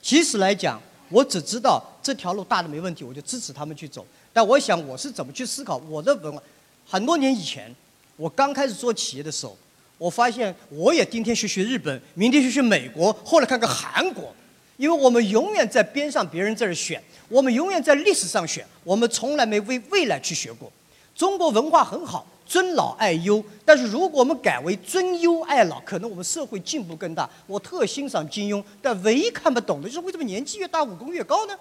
[0.00, 4.06] 其实来讲，我只知道这条路大的没问题，我就支持他们去走。
[4.36, 6.42] 但我想我是怎么去思考我的文化？
[6.86, 7.74] 很多年以前，
[8.16, 9.56] 我刚开始做企业的时候，
[9.96, 14.30] 我发现我也今天学学日本，明天学学美国，后来看看韩国，
[14.76, 20.70] 因为我们永远在边上别人这儿选，我们永远在历史上选，我们从来没为未来去学过。
[21.14, 27.26] 中国文化很好，尊老爱幼，但是如果我们改为尊优爱老，可能我们社会进步更大。
[27.46, 31.54] 我特欣赏金庸，但唯一看不懂的就是为什么年纪越大武功越高呢？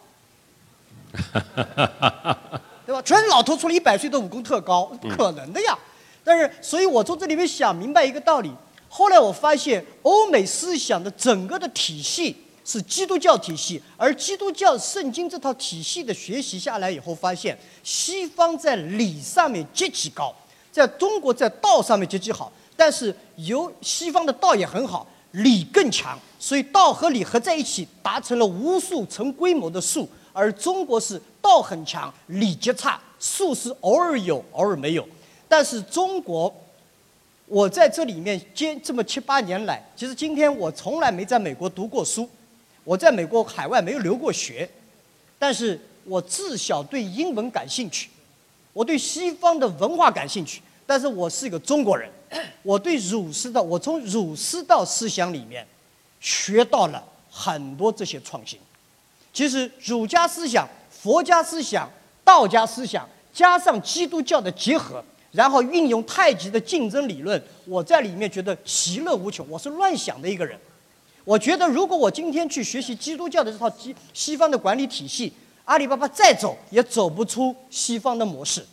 [2.85, 3.01] 对吧？
[3.03, 5.77] 全是老头出了一百岁的武功特高，不可能的呀。
[6.23, 8.51] 但是，所以我从这里面想明白一个道理。
[8.87, 20.33] 后来我发现，欧美思想的整个的体系是基督教体系，而基督教圣经这套体系的学习下来以后，发现西方在理上面极其高，
[20.71, 22.51] 在中国在道上面极其好。
[22.77, 30.07] 但是由西方的道也很好，理更强，所以道和理合在一起，达成了无数成规模的数。
[30.35, 35.07] 而中国是道很强，礼极差，术是偶尔有，偶尔没有。
[35.47, 36.53] 但是中国，
[37.45, 42.29] 我在这里面接这么七八年来，其实今天我从来没在美国读过书，
[42.83, 44.69] 我在美国海外没有留过学，
[45.39, 48.09] 但是我自小对英文感兴趣，
[48.73, 50.61] 我对西方的文化感兴趣。
[50.85, 52.11] 但是我是一个中国人，
[52.61, 55.65] 我对儒释道，我从儒释道思想里面
[56.19, 57.01] 学到了
[57.31, 58.59] 很多这些创新。
[59.35, 61.91] 其实儒家思想、佛家思想、
[62.23, 69.45] 道家思想，加上基督教的结合，然后运用太极的竞争理论，我在里面觉得其乐无穷。
[69.49, 70.57] 我是乱想的一个人，
[71.25, 75.33] 我觉得如果我今天去学习基督教的这套西西方的管理体系，
[75.65, 78.65] 阿里巴巴再走也走不出西方的模式。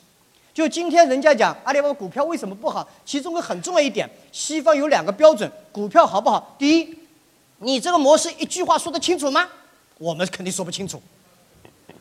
[0.54, 6.54] 就今天人家讲阿里巴巴股票为什么不好，其中个很重要一点，西方有两个标准，股票好不好？
[6.56, 6.96] 第一，
[7.58, 9.48] 你这个模式一句话说得清楚吗？
[10.02, 11.00] 我们肯定说不清楚，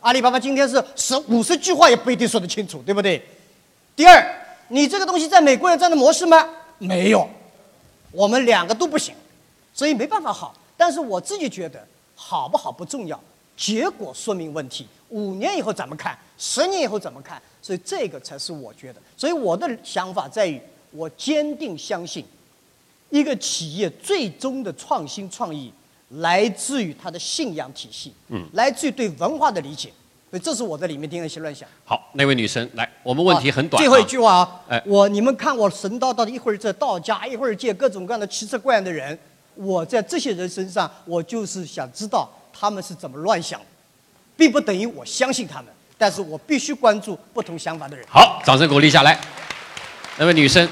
[0.00, 3.24] 阿里巴巴今天是十五十句话也不一定说得清楚，对不对？
[3.94, 6.44] 第二，你这个东西在美国有这样的模式吗？
[6.78, 7.30] 没有，
[8.10, 9.14] 我们两个都不行，
[9.72, 10.52] 所以没办法好。
[10.76, 11.86] 但是我自己觉得
[12.16, 13.20] 好不好不重要，
[13.56, 14.88] 结果说明问题。
[15.10, 16.18] 五年以后怎么看？
[16.36, 17.40] 十年以后怎么看？
[17.60, 19.00] 所以这个才是我觉得。
[19.16, 22.24] 所以我的想法在于，我坚定相信，
[23.10, 25.72] 一个企业最终的创新创意
[26.16, 29.90] 来自于他的信仰体系，嗯来自于对文化的理解。
[30.30, 31.68] 所以这是我在里面听了一些乱想。
[31.84, 33.80] 好，那位女生来，我们问题很短、啊。
[33.82, 39.18] 最后一句话啊，哎我你们看我神叨叨的，一会儿这道家，一会儿见各种各样的奇奇怪怪的人，
[39.54, 43.66] 我在这些人身上，我就是想知道他们是怎么乱想的，
[44.34, 45.66] 并不等于我相信他们，
[45.98, 48.06] 但是我必须关注不同想法的人。
[48.08, 49.20] 好，掌声鼓励下来。
[50.16, 50.66] 那位女生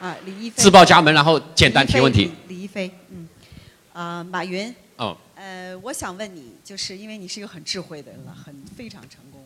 [0.00, 0.62] 啊，李一飞。
[0.62, 2.30] 自报家门，然后简单提问题。
[2.46, 3.17] 李李一飞，嗯，
[3.98, 9.44] 啊、马云，哦，呃，我想问你，就是因为你是一个很智慧的人了，很非常成功，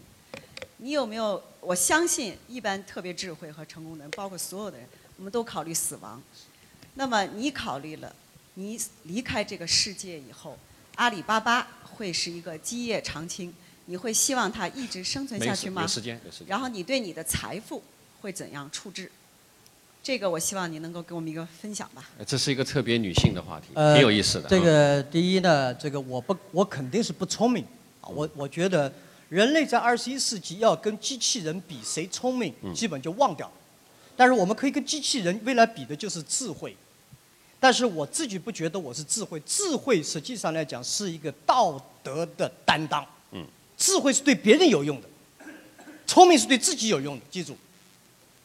[0.77, 1.43] 你有没有？
[1.61, 4.87] 我相信一般特别智慧和成功的人，包括所有的人，
[5.17, 6.23] 我们都考虑死亡。
[6.97, 8.15] 那么你考虑了，
[8.53, 10.59] 你离开这个世界以后，
[10.97, 13.55] 阿里巴巴会是一个基业长青，
[13.87, 15.81] 你会希望它一直生存下去吗？
[15.81, 16.49] 有时间，时间。
[16.49, 17.83] 然后你对你的财富
[18.21, 19.11] 会怎样处置？
[20.03, 22.05] 这个我希望你能够给我们一个分享吧。
[22.27, 24.49] 这是一个特别女性的话题，呃挺有意思的。
[24.49, 27.65] 这个第一呢，这个我不，我肯定是不聪明
[28.01, 28.09] 啊。
[28.09, 28.93] 我我觉得
[29.29, 33.53] 人类在二十一世纪要跟机器人比谁聪明，嗯基本就忘掉了。
[34.17, 36.77] 但是我们可以跟机器人未来比的就是智慧。
[37.61, 43.07] 但是我自己不觉得我是智慧，智慧实际上来讲是一个道德的担当。
[43.31, 43.47] 嗯，
[43.77, 45.09] 智慧是对别人有用的，
[46.09, 47.23] 聪明是对自己有用的。
[47.31, 47.57] 记住，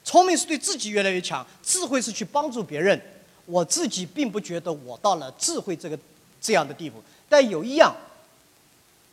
[0.07, 2.97] 聪明是对自己越来越强，智慧是去帮助别人。
[3.45, 5.99] 我自己并不觉得我到了智慧这个
[6.39, 7.93] 这样的地步，但有一样，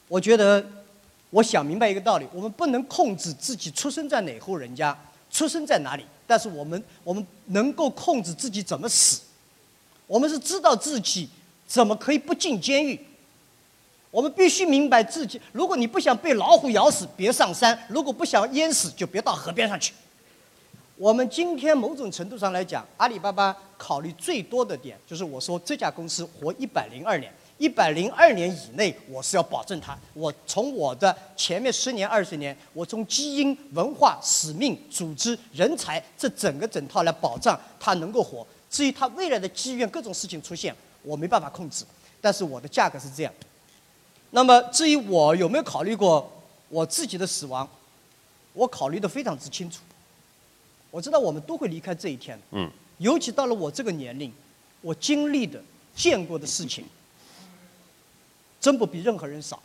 [0.07, 0.64] 我觉得
[1.30, 4.97] 我想明白一个道理：我们不能控制自己出生在哪户人家，
[5.32, 9.20] 出生在哪里，但是我们我们能够控制自己怎么死。
[10.07, 11.28] 我们是知道自己
[11.66, 12.97] 怎么可以不进监狱。
[14.12, 19.92] 我们必须明白自己，如果你不想被老虎咬死，别上山；如果不想淹死，就别到河边上去。
[20.97, 29.99] 我们今天某种程度上来讲，阿里巴巴考虑最多的点就是我说这家公司活一百零二年，一百零二年以内，我是要保证它。
[30.12, 38.47] 我从我的前面十年、二十年，我从基因、文化、使命、组织、人才这整个整套来保障它能够活。
[38.70, 40.72] 至于它未来的机缘、各种事情出现，
[41.03, 41.84] 我没办法控制，
[42.20, 43.32] 但是我的价格是这样。
[44.30, 46.30] 那么至于我有没有考虑过
[46.68, 47.68] 我自己的死亡，
[48.53, 49.80] 我考虑的非常之清楚。
[50.95, 54.32] 我知道我们都会离开这一天，嗯，尤其到了我这个年龄，
[54.80, 55.61] 我经历的、
[55.92, 56.84] 见过的事情，
[58.61, 59.61] 真不比任何人少。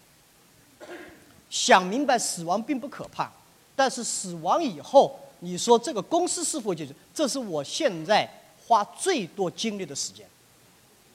[1.47, 3.31] 想明白死亡并不可怕，
[3.75, 6.95] 但是死亡以后，你说这个公司是否解决？
[7.13, 8.27] 这是我现在
[8.65, 10.25] 花最多精力的时间。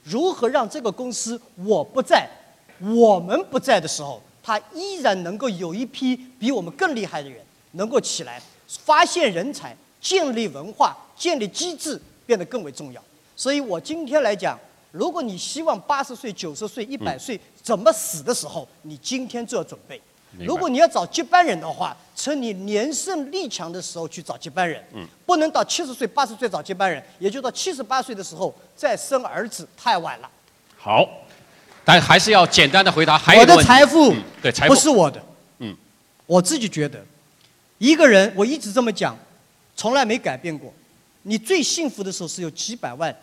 [0.04, 2.30] 如何让这个公司我不在，
[2.78, 13.02] 我们不在的时候，它依然能够有一批比我们更厉害的人能够起来，发现人才、建立文化、建立机制变得更为重要。
[13.34, 14.60] 所以我今天来讲，
[14.92, 19.98] 如果你希望八十岁、九十岁、一百岁怎么死的时候，你今天就要准备。
[20.40, 30.28] 如果你要找接班人的话，趁你年盛力强的时候去找接班人，嗯不能到七十岁、八十岁找接班人，也就到七十八岁的时候再生儿子，太晚了。
[30.76, 31.08] 好，
[31.84, 33.16] 但还是要简单的回答。
[33.16, 35.22] 还有我的财富嗯对财富不是我的，
[35.60, 35.74] 嗯，
[36.26, 37.00] 我自己觉得，
[37.78, 39.16] 一个人我一直这么讲，
[39.76, 40.72] 从来没改变过。
[41.22, 43.14] 你最幸福的时候是有几百万，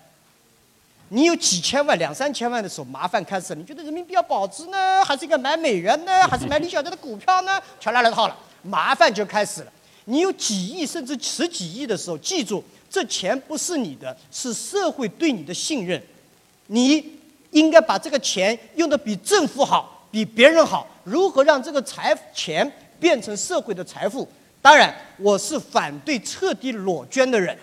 [1.09, 3.59] 你有几千万、两三千万的时候，麻烦开始了。
[3.59, 7.61] 你觉得人民币要保值呢，还是应该买美元呢，还是买李小加的股票呢？
[7.79, 9.71] 全来了套了，麻烦就开始了。
[10.05, 16.01] 你有几亿甚至十几亿的时候，记住，这钱不是你的，是社会对你的信任。
[16.67, 17.19] 你
[17.51, 20.87] 应该把这个钱用的比政府好，比别人好。
[21.03, 24.27] 如何让这个财钱变成社会的财富？
[24.61, 27.57] 当然，我是反对彻底裸捐的人。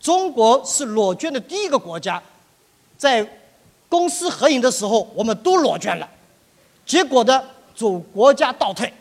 [0.00, 2.22] 中国是裸捐的第一个国家，
[2.96, 3.26] 在
[3.88, 6.08] 公私合营的时候，我们都裸捐了，
[6.86, 7.42] 结果呢，
[7.74, 8.92] 主国家倒退。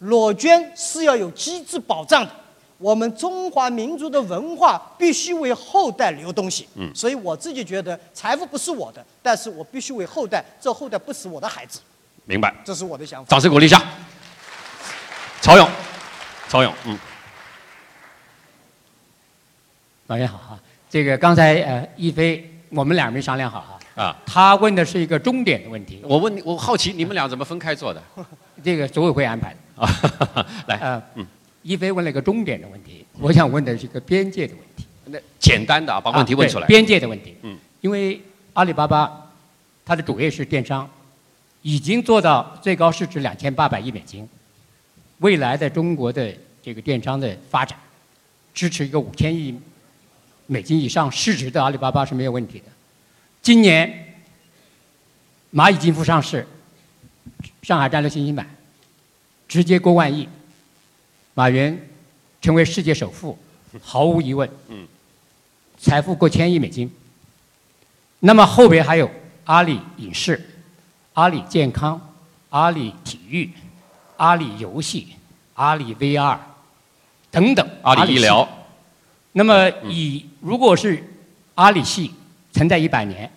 [0.00, 2.30] 裸捐是要有机制保障的。
[2.78, 6.68] 我们中华民族的文化必须为后代留东西。
[6.74, 11.78] 嗯所以我自己觉得财富不是我的，但是我必须为后代，这后代不是我的孩子，
[12.24, 12.52] 明白。
[12.64, 13.30] 这是我的想法。
[13.30, 13.80] 掌声鼓励一下。
[15.42, 15.68] 曹勇，
[16.46, 16.96] 曹勇，嗯，
[20.06, 26.00] 老爷好哈，这个刚才呃一飞我们俩没商量好哈，啊，他问的是一个终点的问题。
[26.04, 28.00] 我问你，我好奇你们俩怎么分开做的？
[28.62, 29.82] 这个组委会安排的。
[29.84, 31.26] 啊， 来，呃，嗯，
[31.62, 34.86] 一飞问了一个终点的问题，我想问的是一个边界的问题。
[35.06, 36.66] 那简单的啊，把问题问出来。
[36.66, 37.36] 啊边界的问题。
[37.42, 38.22] 嗯，因为
[38.52, 39.10] 阿里巴巴
[39.84, 40.88] 它的主业是电商，
[41.62, 44.28] 已经做到最高市值两千八百亿美金，
[45.22, 47.78] 未来的中国的这个电商的发展，
[48.52, 49.58] 支持一个五千亿
[50.46, 52.64] 美金以上市值的阿里巴巴是没有问题的。
[53.40, 54.14] 今年
[55.54, 56.46] 蚂蚁金服上市，
[57.62, 58.46] 上海战略信息版
[59.46, 60.28] 直接过万亿，
[61.34, 61.80] 马云
[62.40, 63.38] 成为世界首富，
[63.80, 64.48] 毫无疑问。
[65.78, 66.92] 财富过千亿美金。
[68.20, 69.10] 那么后边还有
[69.44, 70.40] 阿里影视、
[71.12, 72.00] 阿里健康、
[72.50, 73.50] 阿里体育、
[74.22, 75.08] 阿里游戏、
[75.54, 76.38] 阿里 VR
[77.28, 77.68] 等等。
[77.82, 78.48] 阿里医疗。
[79.32, 81.02] 那么以如果是
[81.56, 82.12] 阿里系
[82.52, 83.28] 存在一百年，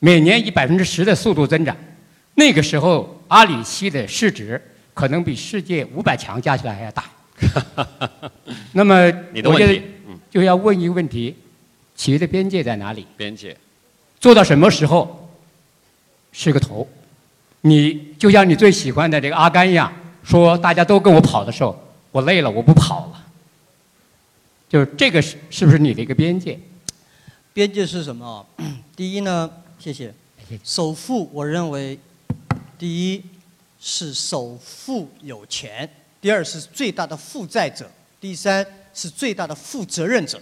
[0.00, 1.76] 每年以百分之十的速度增长，
[2.34, 4.60] 那个时候阿里系的市值
[4.92, 7.04] 可能比世界五百强加起来还要大。
[8.72, 9.82] 那么你的问题我觉得
[10.32, 11.36] 就要问一个问题：
[11.94, 13.06] 企业的边界在哪里？
[13.16, 13.56] 边界。
[14.18, 15.30] 做到什么时候
[16.32, 16.88] 是个头？
[17.60, 19.92] 你就像你最喜欢的这个阿甘一样，
[20.24, 21.78] 说大家都跟我跑的时候，
[22.10, 23.24] 我累了，我不跑了。
[24.68, 26.58] 就是这个是是不是你的一个边界？
[27.52, 28.44] 边界是什么？
[28.96, 29.48] 第一呢，
[29.78, 30.12] 谢谢。
[30.64, 31.98] 首富，我认为，
[32.78, 33.22] 第一
[33.78, 35.88] 是首富有钱，
[36.20, 37.88] 第二是最大的负债者，
[38.20, 40.40] 第三是最大的负责任者。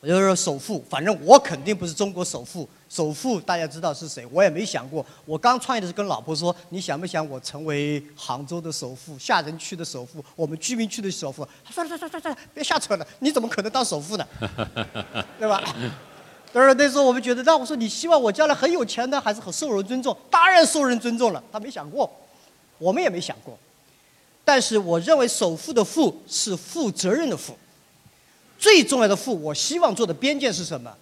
[0.00, 2.68] 我就说首富，反正我肯定不是中国首富。
[2.88, 4.24] 首富大家知道是谁？
[4.30, 5.04] 我也没想过。
[5.26, 14.26] 我刚创业的时候跟老婆说：“你想不想我成为杭州的首富、下城区的首富、我们居民区的首富？”：“算了算了算了算了，别瞎扯了，你怎么可能当首富呢？
[15.38, 15.62] 对吧？”
[16.52, 20.16] 当然那时候我们觉得，那我说你希望我将来很有钱呢，还是很受人尊重？
[20.30, 21.42] 当然受人尊重了。
[21.52, 22.08] 他没想过，
[22.78, 23.58] 我们也没想过。
[24.44, 27.54] 但是我认为首富的富是负责任的富。
[28.58, 30.92] 最重要的富，我希望做的边界是什么？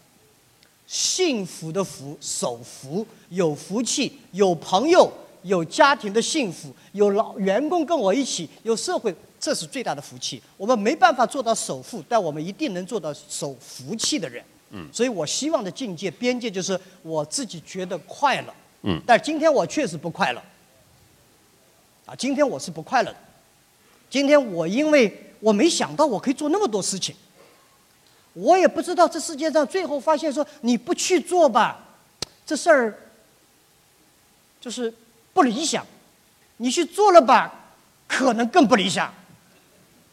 [0.86, 5.10] 幸福的福，守福，有福气，有朋友，
[5.42, 10.40] 有家庭的幸福，有老员工跟我一起，有社会，这是最大的福气。
[10.56, 14.44] 我们没办法做到首富，但我们一定能做到守福气的人。
[14.70, 18.54] 嗯所以我希望的境界边界就是我自己觉得快乐。
[18.82, 20.42] 嗯但今天我确实不快乐。
[22.04, 23.16] 啊，今天我是不快乐的。
[24.08, 27.14] 今天我因为我没想到我可以做那么多事情，
[28.36, 31.82] 我也不知道这世界上最后发现说你不去做吧，
[32.44, 32.94] 这事儿
[34.60, 34.92] 就是
[35.32, 35.82] 不理想；
[36.58, 37.72] 你去做了吧，
[38.06, 39.12] 可能更不理想。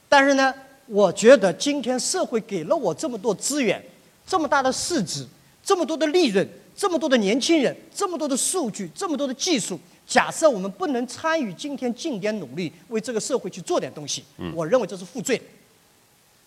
[0.08, 0.54] 但是呢，
[0.86, 3.84] 我觉得今天社会给了我这么多资源，
[4.26, 5.28] 这么大的市值，
[5.62, 9.78] 这么多的利润，这么多的年轻人，这么多的数据，这么多的技术。
[10.08, 15.42] 假设我们不能参与今天尽点努力，为这个社会去做点东西，嗯我认为这是负罪。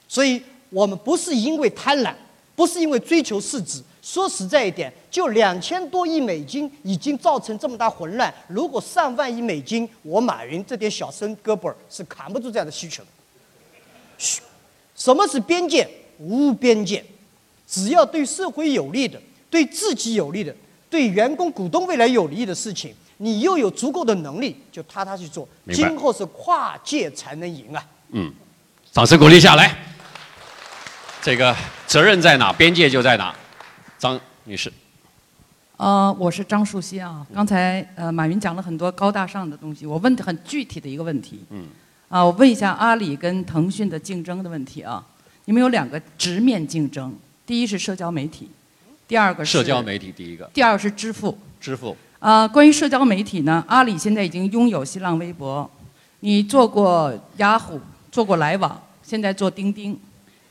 [0.09, 2.14] 所以我们不是因为贪婪，
[2.54, 3.82] 不是因为追求市值。
[4.02, 8.32] 说实在一点，就两千多亿美金已经造成这么大混乱。
[8.46, 13.08] 如果上万亿美金，我马云这点小生胳膊儿是扛不住这样的需求的。
[14.16, 14.40] 嘘
[14.94, 15.88] 什么是边界？
[16.18, 17.04] 无边界，
[17.68, 20.54] 只要对社会有利的、对自己有利的、
[20.88, 25.46] 对员工、股东未来有利的事情，你又有足够的能力，就踏踏去做。
[25.74, 27.86] 今后是跨界才能赢啊！
[28.12, 28.32] 嗯，
[28.92, 29.76] 掌声鼓励下来。
[31.27, 31.53] 这个
[31.89, 33.35] 责任在哪，边界就在哪。
[33.99, 34.72] 张女士，
[35.77, 37.27] 呃，我是张树新啊。
[37.35, 41.41] 刚才呃，马云讲了很多高大上的东西，我问的很具体的一个问题。
[41.51, 41.64] 嗯。
[42.09, 45.05] 啊，我问一下阿里跟腾讯的竞争的问题啊。
[45.47, 47.12] 你们有两个直面竞争，
[47.45, 48.49] 第一是社交媒体，
[49.09, 51.37] 第二个是社交媒体第一个，第二个是支付。
[51.61, 51.97] 支付。
[52.20, 55.68] 啊，关于社交媒体呢，阿里现在已经拥有新浪微博，
[56.20, 57.81] 你做过雅虎，
[58.12, 59.99] 做过来往，现在做钉钉，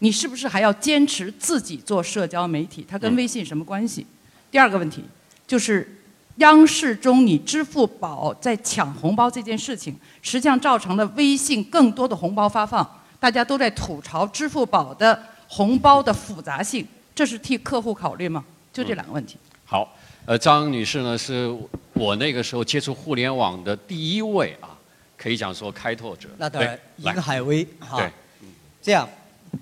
[0.06, 2.86] 你是不是还要坚持自己做社交媒体？
[2.88, 4.06] 它跟微信什么关系？
[4.52, 5.04] 第二个问题
[5.48, 6.00] 就是，
[6.36, 12.88] 央视中你支付宝在抢红包这件事情，实际上造成了微信更多的红包发放，
[13.20, 16.86] 大家都在吐槽支付宝的红包的复杂性，
[17.16, 18.46] 这是替客户考虑吗？
[18.72, 19.38] 就这两个问题。
[19.66, 19.92] 好，
[20.28, 21.52] 呃，张女士呢是
[21.94, 24.70] 我那个时候接触互联网的第一位啊，
[25.18, 26.30] 可以讲说开拓者。
[26.38, 27.98] 那当然，对银海威哈。
[27.98, 28.12] 对，
[28.84, 29.10] 这样，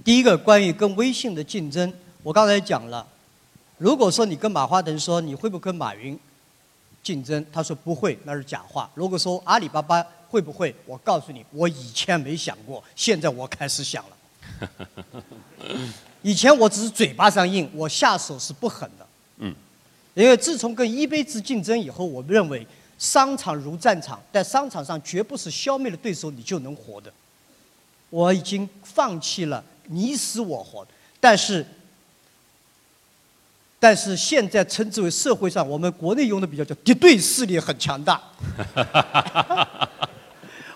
[0.01, 1.91] 第一个关于跟微信的竞争，
[2.23, 3.05] 我刚才讲了，
[3.77, 6.17] 如果说你跟马化腾说你会不会跟马云
[7.03, 8.89] 竞争，他说不会，那是假话。
[8.95, 14.17] 如果说阿里巴巴会不会，我告诉你，我以前没想过，现在我开始想了。
[16.21, 19.07] 以前我只是嘴巴上硬，我下手是不狠的。
[19.39, 19.53] 嗯。
[20.13, 22.65] 因为自从跟 eBay 之竞争以后，我们认为
[22.97, 27.11] 商场如战场，在商场上绝不是消灭了对手你就能活的。
[28.09, 30.87] 我已经放弃了你死我活，
[31.19, 31.65] 但是，
[33.79, 38.21] 但是现在称之为社会上，我们国内用的比较叫敌对势力很强大。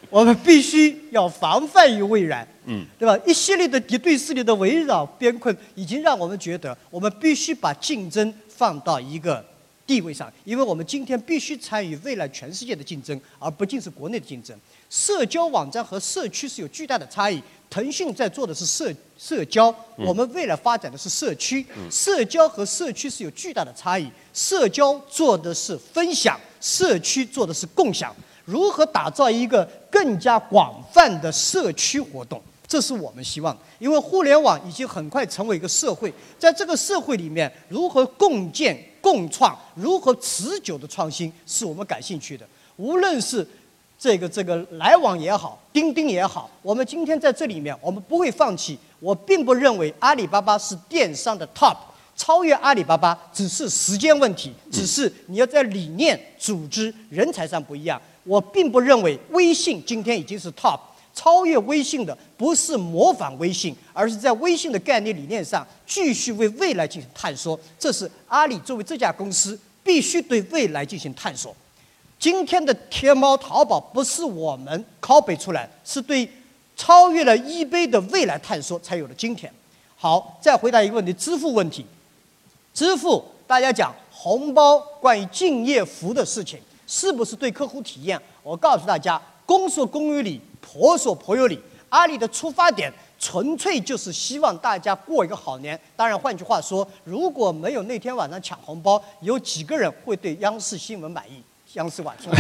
[0.10, 3.18] 我们必须要防范于未然，嗯，对吧？
[3.26, 9.46] 一系列的敌对势力的围绕边困，已经让我们觉得，我们必须把竞争放到一个
[9.86, 14.58] 地位上，因为我们今天必须参与未来全世界的竞争，而不仅是国内的竞争。
[14.90, 17.42] 社交网站和社区是有巨大的差异。
[17.70, 21.66] 腾讯在做的是社社交，我们未来发展的是社区。
[21.92, 24.10] 社交和社区是有巨大的差异。
[24.34, 28.16] 社交做的是分享，社区做的是共享。
[28.46, 32.42] 如何打造一个更加广泛的社区活动？
[32.66, 33.62] 这是我们希望的。
[33.80, 42.48] 因为互联网已经很快成为一个社会，在这个社会里面，如何共建、共创，如何持久的创新，是我们感兴趣的。
[42.78, 43.46] 无论是
[44.00, 48.78] 这个这个来往也好，钉钉也好，我们今天在这里面，我们不会放弃。
[49.00, 51.76] 我并不认为阿里巴巴是电商的 top，
[52.16, 58.02] 超越阿里巴巴只是时间问题，只是你要在理念、组织、人才上不一样。
[58.24, 60.80] 我并不认为微信今天已经是 top，
[61.14, 67.60] 超越微信的不是模仿微信，而是在微信的概念理念上继续为未来进行探索。
[67.80, 71.56] 这是阿里作为这家公司必须对未来进行探索。
[72.20, 76.28] 今天的天猫、淘宝不是我们 copy 出来，是对
[76.76, 79.52] 超越了 eBay 的未来探索才有了今天。
[79.96, 81.86] 好，再回答一个问题：支付问题。
[82.74, 86.60] 支付，大家讲红包，关于敬业福的事情。
[86.86, 88.18] 是不是对客户体验？
[88.42, 91.60] 我告诉大家，公说公有理，婆说婆有理。
[91.90, 95.80] 阿里的出发点纯粹就是希望大家过一个好年。
[95.96, 101.44] 当然，换句话说，如果没有那天晚上抢红包，有几个人会对央视新闻满意？
[101.78, 102.40] 央视晚新闻。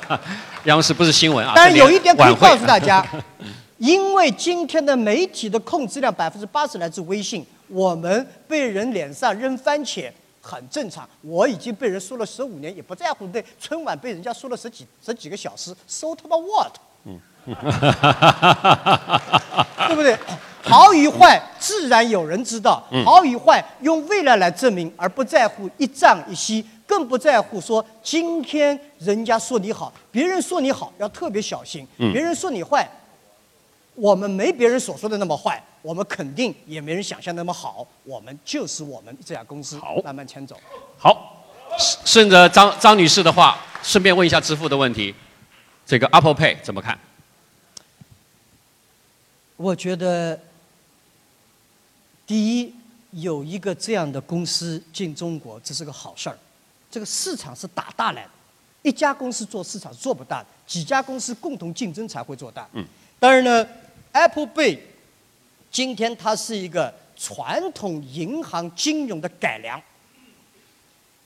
[0.64, 1.52] 央视不是新闻啊。
[1.54, 3.06] 但是有一点可以告诉大家，
[3.78, 10.10] 因为今天的媒体的控制量百分之八十来自微信，我们被人脸上扔番茄。
[10.42, 13.26] 很正常，我已经被人说了十五年，也不在乎。
[13.26, 16.72] 对春晚被人家说了十几十几个小时，so 他妈 what？
[17.04, 17.20] 嗯，
[19.86, 20.16] 对不对？
[20.62, 32.84] 好与坏自然有人知道，好与坏用未来来证明，而不在乎一朝一夕，更不在乎说今天人家说你好，别人说你好要特别小心，别人说你坏，
[33.94, 35.62] 我们没别人所说的那么坏。
[35.82, 40.60] 我们肯定也没人想象那么好，我们就是我们这家公司，好慢慢牵走。
[40.98, 41.46] 好，
[42.04, 45.14] 顺着张张女士的话，顺便问一下支付的问题，
[45.86, 46.98] 这个 Apple Pay 怎么看？
[49.56, 50.38] 我觉得，
[52.26, 52.74] 第一，
[53.12, 56.36] 有一个这样的公司进中国，这是个好事儿。
[56.90, 58.30] 这个市场是打大来的，
[58.82, 62.68] 一家公司做市场做不大的，几家公司共同竞争才会做大。
[62.72, 62.84] 嗯。
[63.18, 63.66] 当然呢
[64.12, 64.78] ，Apple Pay。
[65.72, 69.80] 今天它是一个传统银行金融的改良，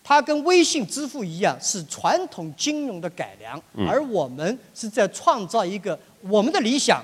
[0.02, 3.58] 它跟微信支付一样是传统金融的改良，
[3.88, 7.02] 而我们是在创造一个我们的理想，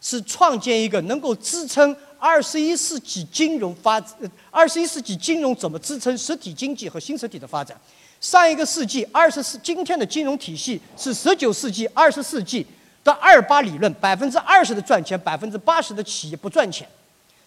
[0.00, 4.02] 是创建一个能够支撑二十一世纪金融发，
[4.50, 7.80] 二十一世纪金融怎么支撑实体经济和新实体的发展？
[8.20, 12.66] 上一个世纪二十世今天的金融体系是十九世纪二十世纪。
[13.02, 16.86] 的二八理论，百分之二十的赚钱，百分之八十的企业不赚钱，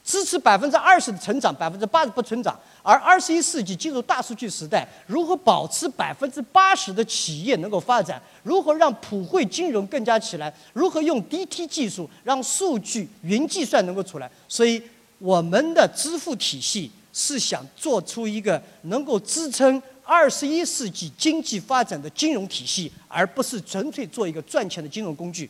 [0.04, 2.60] 支持百分之二十的成长，百分之八十不成长。
[2.82, 8.20] 而二十一世纪进入大数据时代，如何保持百分之八十的企业能够发展？
[8.42, 10.52] 如何让普惠金融更加起来？
[10.74, 14.28] 如何用 DT 技术让数据云计算能够出来？
[14.48, 14.82] 所以
[15.20, 19.80] 我们的支付体系是想做出一个能够支撑。
[20.06, 25.50] 二十一世纪经济发展的金融体系，而不是纯粹做一个赚钱的金融工具。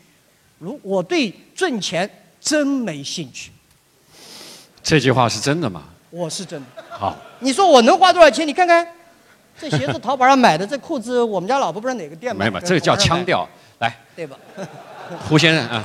[0.60, 3.52] 如我对挣钱真没兴趣。
[4.82, 5.84] 这句话是真的吗？
[6.10, 6.84] 我是真的。
[6.90, 7.18] 好。
[7.40, 8.48] 你说我能花多少钱？
[8.48, 8.88] 你看看，
[9.60, 12.52] 这鞋子淘宝上买的，这裤子我们家老婆不知道哪个店买的。
[12.52, 13.48] 没有，这个叫腔调。
[13.80, 13.94] 来。
[14.16, 14.38] 对吧？
[15.28, 15.84] 胡先生啊。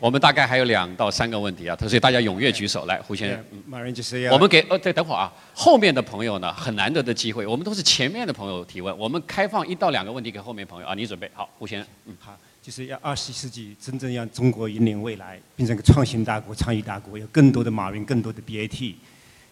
[0.00, 3.44] 我们大概还有两到三个问题啊，所以大家踊跃举手来，胡先生。
[3.66, 4.32] 马云就是要。
[4.32, 11.86] 我们给呃，对，等会儿啊，后面的朋友呢，很难得的机会，我们都是前面的朋友提问，我们开放一到两个问题给后面朋友啊，你准备好，胡先生。
[12.06, 18.94] 嗯，好，就是要二十一世纪真正让中国引领未来，变成个创新大国、创意大国，有更多的马云、更多的 BAT。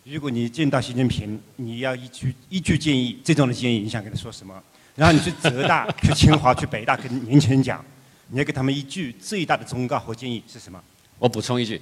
[0.04, 4.54] 如果你见到习近平，你要一句一句建议，这种的建议，你想跟他说什么？
[4.96, 7.84] 然后你去浙大、去清华、去北大跟年轻人讲。
[8.30, 10.78] 你要给他们一句最大的忠告和建议是什么？
[11.18, 11.80] 我补充一句，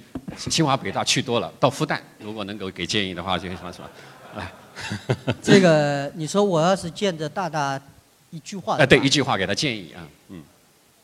[0.49, 3.89] 清华北大去多了，到复旦如果能够给建议的话，就什么什么，
[4.35, 4.51] 哎，
[5.43, 7.79] 这个你说我要是见着大大
[8.31, 10.41] 一句话，哎，对，一句话给他建议啊，嗯，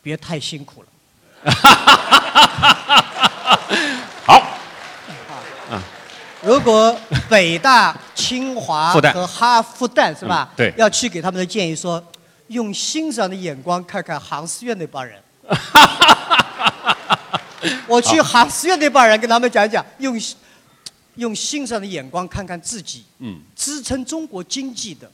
[0.01, 0.87] 别太辛苦了。
[4.25, 4.39] 好，
[5.69, 5.83] 啊，
[6.41, 6.97] 如果
[7.29, 10.49] 北大、清华复旦和哈复旦是吧？
[10.53, 12.03] 嗯对要去给他们的建议说，
[12.47, 15.21] 用欣赏的眼光看看杭师院那帮人。
[17.87, 20.19] 我去杭师院那帮人跟他们讲讲，用
[21.15, 23.05] 用欣赏的眼光看看自己。
[23.19, 25.09] 嗯，支撑中国经济的，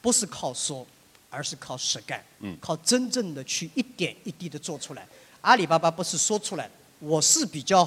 [0.00, 0.86] 不是靠说，
[1.28, 2.22] 而是靠实干。
[2.40, 5.06] 嗯靠真正的去一点一滴的做出来。
[5.42, 6.70] 阿里巴巴不是说出来的，
[7.00, 7.86] 我是比较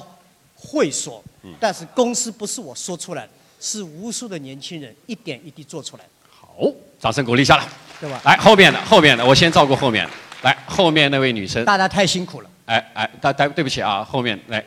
[0.54, 6.66] 会说，嗯但是公司不是我说出来的，是无数的年轻人一点一滴做出来的，好，
[7.00, 7.66] 掌声鼓励一下来。
[8.00, 8.20] 对吧？
[8.24, 10.10] 来，后面的，后面的，我先照顾后面的。
[10.44, 11.64] 来，后面那位女生。
[11.64, 12.50] 大家太辛苦了。
[12.66, 14.62] 哎哎，大大对不起啊，后面来，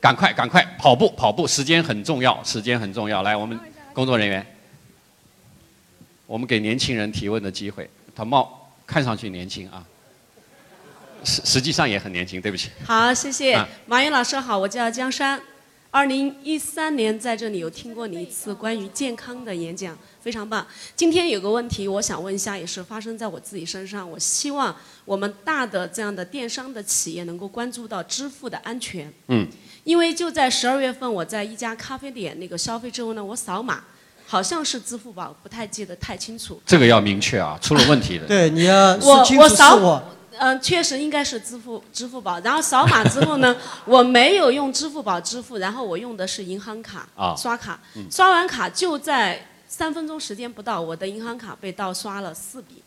[0.00, 3.22] 赶快赶快跑步跑步，时间很重要，时间很重要。
[3.22, 3.58] 来，我们
[3.92, 4.44] 工作人员，
[6.26, 7.88] 我们给年轻人提问的机会。
[8.14, 9.82] 他貌看上去年轻啊，
[11.24, 12.70] 实实际上也很年轻，对不起。
[12.84, 15.40] 好，谢谢、啊马云老师好，我叫江山。
[15.92, 20.66] 二零一三年在这里有听过你一次关于健康的演讲，非常棒。
[20.96, 24.10] 今天有个问题，我想问一下，也是发生在我自己身上。
[24.10, 24.74] 我希望
[25.04, 29.12] 我们大的这样的电商的企业能够关注到支付的安全。
[29.28, 29.46] 嗯，
[29.84, 33.84] 因为就在十二月份，我在一家咖啡店那个消费之后呢，我扫码，
[34.26, 36.58] 好像是支付宝，不太记得太清楚。
[36.64, 38.24] 这个要明确啊，出了问题的。
[38.24, 40.02] 对，你要我我扫我。
[40.38, 42.38] 嗯、确实应该是支付支付宝。
[42.40, 47.80] 然后扫码之后呢， 我没有用支付宝支付，然后我用的是银行卡、啊刷卡。
[47.96, 52.82] 嗯刷完卡就在三分钟时间不到，我的银行卡被盗刷了四笔，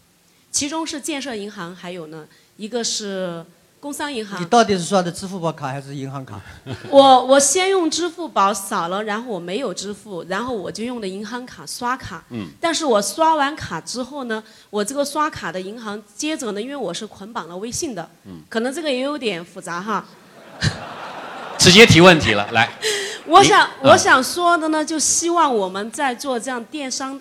[0.51, 2.27] 其中是建设银行，还有呢
[2.57, 3.43] 一个是
[3.86, 4.45] 工商银行你。
[4.45, 6.41] 到底是刷的支付宝卡还是银行卡？
[6.89, 12.23] 我我先用支付宝扫了，然后我没有支付，然后我就用的银行卡刷卡。
[12.31, 20.03] 嗯但是我刷完卡之后呢，我这个刷卡的银行接着呢，因为我是捆绑了微信的，嗯可能这个也有点复杂哈。
[21.59, 22.67] 直接提问题了，来。
[23.27, 27.19] 我想你我想说的呢，就希望我们在做这样电商，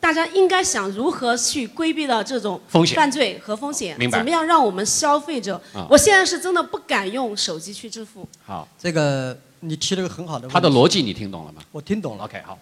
[0.00, 8.28] 大家应该想如何去规避到这种风险犯罪和风险，明白怎么样让我们消费者啊，我现在是真的不敢用手机去支付。
[8.44, 10.54] 好，这个你提了个很好的问题。
[10.54, 11.62] 他的逻辑你听懂了吗？
[11.72, 12.24] 我听懂了。
[12.24, 12.58] OK，好。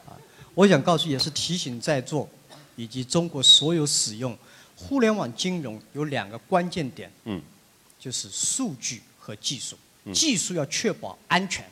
[0.54, 2.28] 我想告诉，也是提醒在座
[2.76, 4.36] 以及中国所有使用
[4.76, 7.42] 互联网金融有两个关键点，嗯，
[7.98, 9.76] 就是数据和技术。
[10.06, 11.64] 嗯技术要确保安全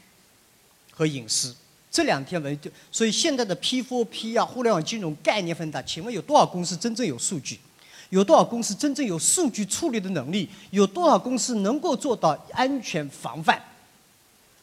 [0.90, 1.54] 和隐私。
[1.92, 2.58] 这两天为
[2.90, 5.82] 所以现在的 P4P 啊，互联网金融概念很大。
[5.82, 7.60] 请问有多少公司真正有数据？
[8.08, 10.48] 有多少公司真正有数据处理的能力？
[10.70, 13.60] 有多少公司能够做到安全防范？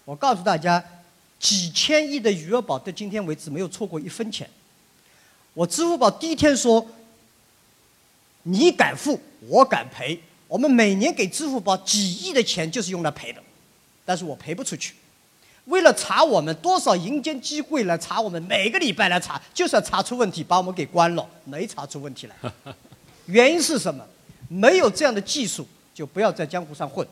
[0.06, 0.84] 我告诉大家，
[1.40, 4.50] 几千亿的余额宝到今天为止没有错过一分钱。
[5.54, 6.84] 我支付宝第一天说，
[8.42, 10.20] 你敢付，我敢赔。
[10.48, 13.42] 我们每年给支付宝几亿的钱就是用来赔的，
[14.04, 14.96] 但是我赔不出去。
[15.70, 22.36] 为了查我们，多少银监机会来查我们，每个礼拜来查，就是要查出问题，把我们给关了，没查出问题来。
[23.28, 24.04] 原因是什么？
[24.48, 27.08] 没有这样的技术，就不要在江湖上混。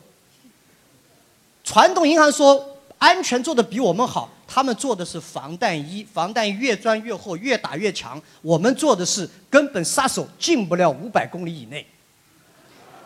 [1.62, 8.20] 传统银行说安全做得比我们好，他们做的是防弹衣，防弹衣越钻越厚，越打越强。
[8.42, 11.86] 我们做的是根本杀手进不了五百公里以内。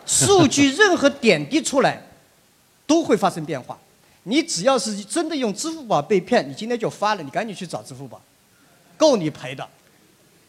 [0.05, 2.01] 数据任何点滴出来，
[2.87, 3.77] 都会发生变化。
[4.23, 8.21] 你只要是真的用支付宝被骗，你今天就发了，你赶紧去找支付宝，
[8.97, 9.67] 够你赔的。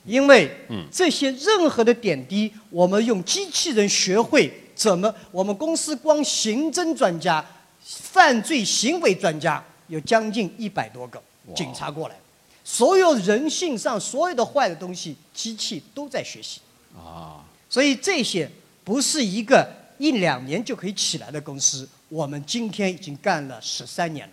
[0.04, 7.44] 因为嗯这些任何的点滴，我们用机器人学会怎么，我们公司光刑侦专家、
[7.82, 11.22] 犯罪行为专家有将近一百多个
[11.56, 12.16] 警察过来，
[12.62, 16.60] 所有人性上所有的坏的东西，机器都在学习。
[16.94, 18.48] 啊，所以这些
[18.84, 19.66] 不是一个
[19.96, 24.32] 一两年就可以起来的公司，我们今天已经干了十三年了。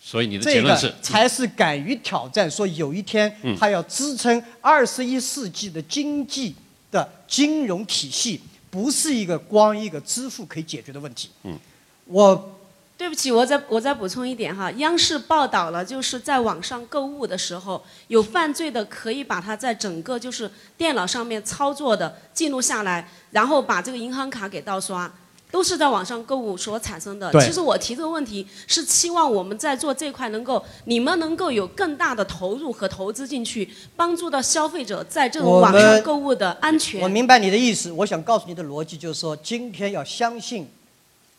[0.00, 6.54] 所以你的结这论是个才是敢于挑战，说有一天嗯它要支撑二十一世纪的经济
[6.92, 11.30] 的金融体系，不是一个光一个支付可以解决的问题。
[11.42, 11.58] 嗯，
[12.04, 12.56] 我
[12.96, 25.12] 对不起，我再我再补充一点哈，央视报道了，就是在网上购物的时候，有犯罪的可以把它在整个就是电脑上面操作的记录下来，然后把这个银行卡给盗刷，
[25.50, 27.32] 都是在网上购物所产生的。
[27.40, 37.00] 其实我提这个问题是期望我们在做这块能够，你们能够有更大的投入和投资进去，帮助到消费者在这种网上购物的安全。
[37.00, 40.68] 我明白你的意思，我想告诉你的逻辑就是说，今天要相信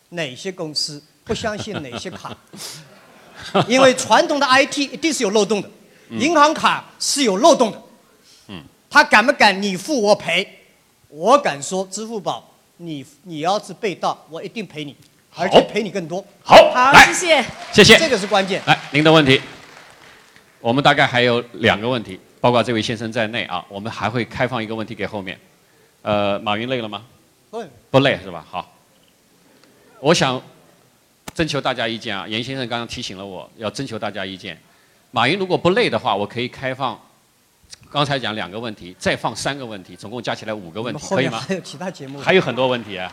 [0.09, 2.35] 哪些公司，不相信哪些卡，
[3.67, 5.69] 因为传统的 IT 一定是有漏洞的，
[6.09, 7.81] 银行卡是有漏洞的。
[8.49, 10.47] 嗯，他敢不敢你付我赔？
[11.07, 12.50] 我敢说，支付宝，
[12.81, 14.95] 你你要是被盗，我一定赔你，
[15.35, 16.23] 而且赔你更多。
[16.43, 17.45] 好，好，来谢谢。
[17.71, 18.61] 谢谢这个是关键。
[18.65, 19.39] 来，您的问题，
[20.59, 25.39] 我们大概还有两个问题，包括这位先生在内啊，我们还会开放一个问题给后面。
[26.01, 27.03] 呃，马云累了吗？
[27.51, 28.43] 不不累是吧？
[28.49, 28.73] 好，
[29.99, 30.41] 我想
[31.35, 32.27] 征求大家意见啊。
[32.27, 34.59] 严先生刚刚提醒了我要征求大家意见。
[35.11, 36.99] 马云如果不累的话，我可以开放
[37.91, 41.53] 刚才讲两个问题，再放三个问题，总共加起来五个问题，可以吗还？
[41.53, 43.11] 有其他节目，还有很多问题啊。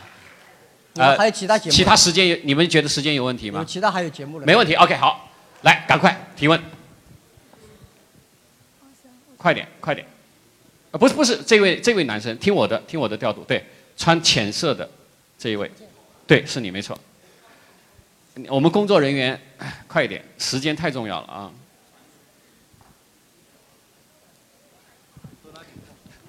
[0.95, 3.59] 啊还有其他节目其他时间有你们觉得时间有问题吗？
[3.59, 4.45] 有其他还有节目了。
[4.45, 5.29] 没问题，OK，好，
[5.63, 6.59] 来，赶快提问，
[9.37, 10.07] 快点，快点，
[10.91, 13.63] 啊，不是不是，这位这位男生，听我的，听我的调度，对，
[13.97, 14.89] 穿浅色的
[15.37, 15.69] 这一位，
[16.25, 16.97] 对，是你没错。
[18.47, 21.51] 我们工作人员，哎快一点，时间太重要了啊。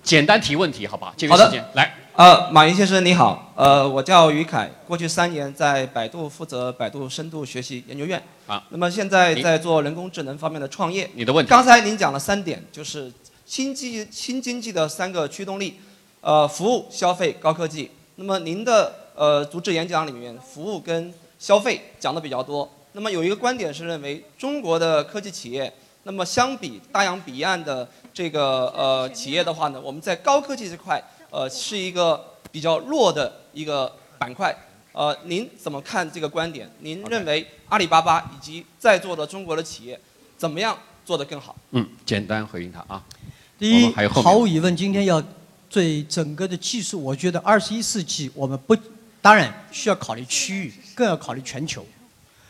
[0.02, 1.12] 简单提问题，好不好？
[1.16, 1.94] 节约好的时间，来。
[2.16, 8.22] 呃，马云先生你好，呃，我叫于凯，过去三年在百度负责百度深度学习研究院。
[8.46, 8.62] 啊。
[8.70, 11.08] 那么现在在做人工智能方面的创业。
[11.14, 13.10] 你的问题刚才您讲了三点，就是
[13.46, 15.80] 新经新经济的三个驱动力，
[16.20, 17.90] 呃，服务、消费、高科技。
[18.16, 22.68] 那么您的呃主旨演讲里面，服务跟消费讲的比较多。
[22.92, 25.72] 那么有一个观点是认为中国的科技企业，
[26.02, 34.54] 那么相比大洋彼岸的这个呃企业的话呢，我们在高科技这块呃是一个比较弱的一个板块。
[34.92, 36.68] 呃，您怎么看这个观点？
[36.80, 39.98] 您认为阿里巴巴以及在座的中国的企业
[40.36, 41.54] 怎么样做得更好？
[41.70, 43.00] 嗯，简单回应他啊。
[43.56, 45.22] 第一还有，毫无疑问，今天要
[45.68, 48.76] 对整个的技术，我觉得二十一世纪我们不，
[49.22, 51.86] 当然需要考虑区域，更要考虑全球。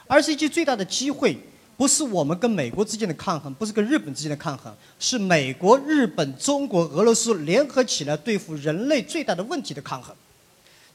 [0.06, 1.38] 二十一世纪最大的机会，
[1.80, 10.14] 不是我们跟美国之间的抗衡，不是跟日本之间的抗衡，是美国、日本、中国、俄罗斯联合起来对付人类最大的问题的抗衡。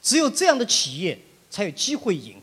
[0.00, 1.18] 只有这样的企业
[1.50, 2.36] 才有机会赢。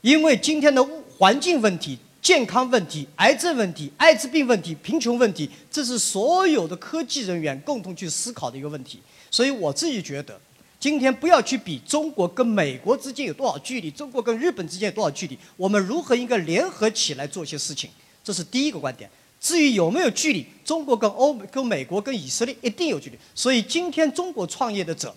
[0.00, 0.84] 因为今天的
[1.16, 9.00] 环境问题、健康问题、癌症问题、艾滋病问题、贫穷问题，这是所有的科技人员共同去思考的一个问题。
[9.30, 10.40] 所以我自己觉得，
[10.86, 17.90] 今天不要去比中国跟美国之间有多少距离，中国跟日本之间有多少距离，我们如何应该联合起来做一些事情，
[18.22, 19.10] 这是第一个观点。
[19.40, 23.18] 至于有没有距离，中国跟欧美、跟美国、跟以色列一定有距离。
[23.34, 25.12] 所以今天中国创业的者，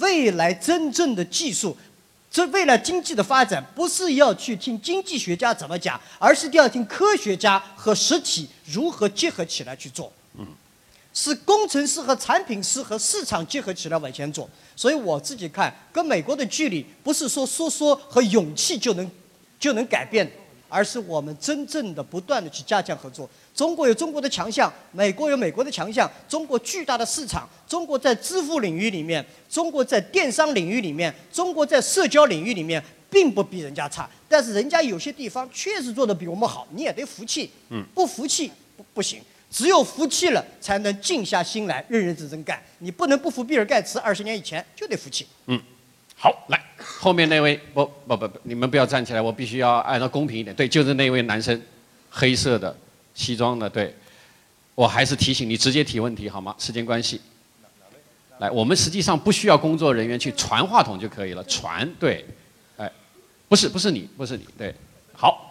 [0.00, 1.74] 未来真正的技术
[2.30, 10.12] 这未来经济的发展，不是要去听经济学家怎么讲，而是要听科学家和实体如何结合起来去做。
[10.38, 10.46] 嗯，
[11.16, 14.46] 是工程师和产品师和市场结合起来往前走。
[14.76, 19.10] 所以我自己看，跟美国的距离不是说说说和勇气就能
[19.58, 20.32] 就能改变的，
[20.68, 23.26] 而是我们真正的不断的去加强合作。
[23.54, 34.06] 中国有中国的强项，美国有美国的强项，中国巨大的市场，中国在支付领域里面，中国在电商领域里面，中国在社交领域里面，并不比人家差。
[34.28, 37.50] 但是人家有些地方确实做的比我们好，你也得服气。
[37.70, 39.22] 嗯，不服气不不行，
[39.56, 42.62] 只有服气了，才能静下心来认认真真干。
[42.80, 45.26] 你不能不服比尔盖茨，二十年以前就得服气。
[45.46, 45.58] 嗯，
[46.14, 50.54] 好，来后面那位，不不不不，你们不要站起来，我必须要按照公平一点。
[50.54, 51.58] 对，就是那位男生，
[52.10, 52.76] 黑色的
[53.14, 53.96] 西装的，对，
[54.74, 56.54] 我还是提醒你直接提问题好吗？
[56.58, 57.18] 时间关系。
[58.36, 62.22] 来，我们实际上不需要工作人员去传话筒就可以了，传对，
[62.76, 62.92] 哎，
[63.48, 64.74] 不是不是你，不是你，对，
[65.14, 65.45] 好，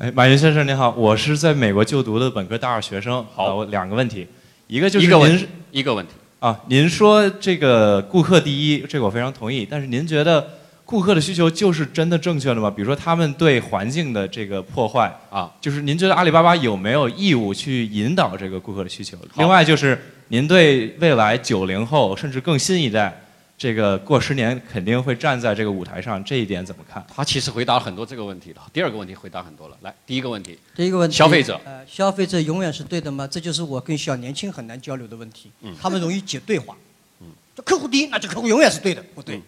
[0.00, 3.22] 哎，马云先生您好，我是在美国就读的本科大二学生。
[3.34, 4.26] 好，我两个问题，
[4.66, 6.12] 一个就是您一个问题，一个问题。
[6.38, 9.68] 啊，您说这个顾客第一，这个我非常同意。
[9.70, 10.52] 但是您觉得
[10.86, 12.70] 顾客的需求就是真的正确的吗？
[12.70, 19.18] 比如说他们对环境的这个破坏啊，就是您觉得阿里巴巴有没有义务去引导这个顾客的需求？
[19.36, 23.22] 另外就是您对未来九零后甚至更新一代，
[23.60, 27.06] 这个过十年肯定会站在这个舞台上，这一点怎么看？
[27.14, 28.70] 他其实回答了很多这个问题了。
[28.72, 29.76] 第二个问题回答很多了。
[29.82, 33.26] 来，第一个问题，第一个问题，消费者，呃，消费者永远是对的吗？
[33.26, 35.50] 这就是我跟小年轻很难交流的问题。
[35.60, 36.74] 嗯他们容易解对话。
[37.20, 39.38] 嗯，就客户第一，那就客户永远是对的，不对。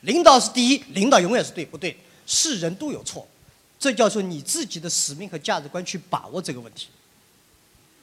[0.00, 1.94] 领导是第一，领导永远是对，不对。
[2.24, 3.28] 是人都有错，
[3.78, 6.88] 这叫做你自己的使命和价值观去把握这个问题。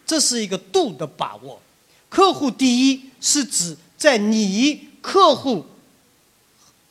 [0.06, 1.60] 这是一个度的把握。
[2.08, 5.64] 客户第一是指在你客户、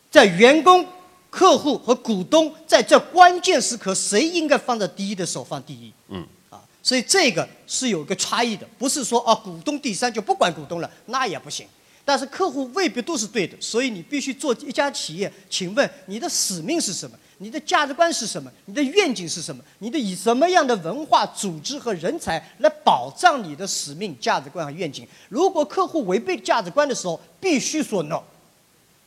[0.08, 0.86] 在员工、
[1.28, 5.92] 客户和股东在这关键时刻，谁应该放在第一的时候放第一。
[6.08, 11.66] 嗯，啊，所以这个是有个差异的，不是说啊股东第三就不管股东了，那也不行。
[12.04, 17.18] 但是客户未必都是对的，所以你必须做一家企业，请问你的使命是什么？
[17.38, 18.50] 你的价值观是什么？
[18.66, 19.62] 你的愿景是什么？
[19.80, 25.06] 你的以什么样的文化、组织和人才来保障你的使命、价值观和愿景？
[25.28, 28.22] 如果客户违背价值观的时候，必须说 no，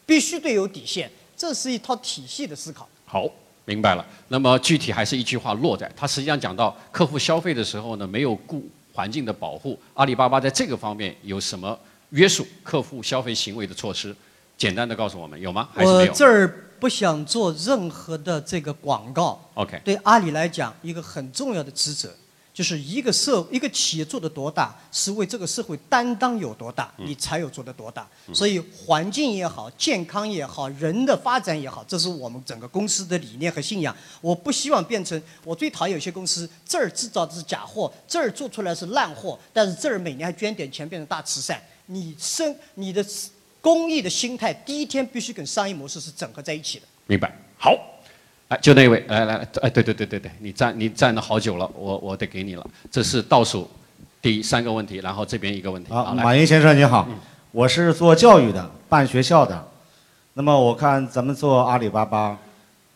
[0.05, 1.09] 必须得有底线。
[1.36, 2.88] 这是一套体系的思考。
[3.05, 3.25] 好，
[3.65, 4.05] 明白了。
[4.28, 11.78] 那么具体还是一句话落在，他实际上讲到客户消费的时候呢，没有顾环境的保护，阿里巴巴在这个方面有什么
[12.09, 14.15] 约束客户消费行为的措施？
[14.57, 15.69] 简单的告诉我们，有吗？
[15.71, 16.11] 还是没有？
[16.11, 19.39] 我这儿不想做任何的这个广告。
[19.55, 22.09] OK 对阿里来讲，一个很重要的职责，
[22.53, 28.07] 就是一个社一个企业做的多大，是为这个社会担当有多大，你才有做的多大。
[28.34, 33.95] 所以环境也好，健康也好，人的发展也好，这是我们整个公司的理念和信仰。
[34.21, 41.61] 我不希望变成我最讨厌有些公司这儿制造的是假货，这儿做出来是烂货，但是这儿每年还捐点钱变成大慈善。
[41.89, 43.05] 你生你的
[43.62, 46.86] 公益的心态，第一天必须跟商业模式是整合在一起的。
[47.05, 47.32] 明白。
[47.58, 47.76] 好，
[48.49, 52.66] 哎，就那位，来来来，哎，对对对对对，你站你站了好久了，我我得给你了。
[52.91, 53.70] 这是倒数
[54.22, 55.91] 第三个问题，然后这边一个问题。
[55.91, 57.08] 好，来马云先生你好，
[57.51, 59.68] 我是做教育的，办学校的。
[60.34, 62.38] 那么我看咱们做阿里巴巴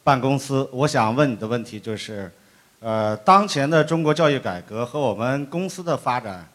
[0.03, 2.31] 办公司，我想问你的问题就是，
[2.79, 6.47] 呃，当前的中国教育改革和我们公司的发展，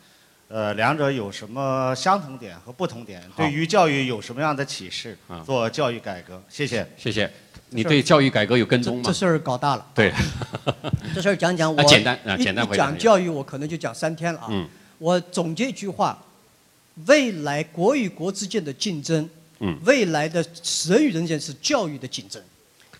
[0.48, 3.20] 呃，两者有什么相同点和不同点？
[3.36, 5.18] 对于教育有什么样的启示？
[5.44, 6.86] 做教育改革，谢谢。
[6.96, 7.28] 谢谢。
[7.70, 9.02] 你对教育改革有跟踪吗？
[9.06, 9.84] 这事儿搞大了。
[9.92, 10.12] 对，
[11.12, 14.46] 这事儿讲讲我啊简单啊简单回答讲教育，我可能就讲三天了啊。
[14.50, 14.68] 嗯
[14.98, 16.16] 我总结一句话：
[17.06, 19.28] 未来国与国之间的竞争，
[19.58, 20.40] 嗯未来的
[20.86, 22.40] 人与人之间是教育的竞争。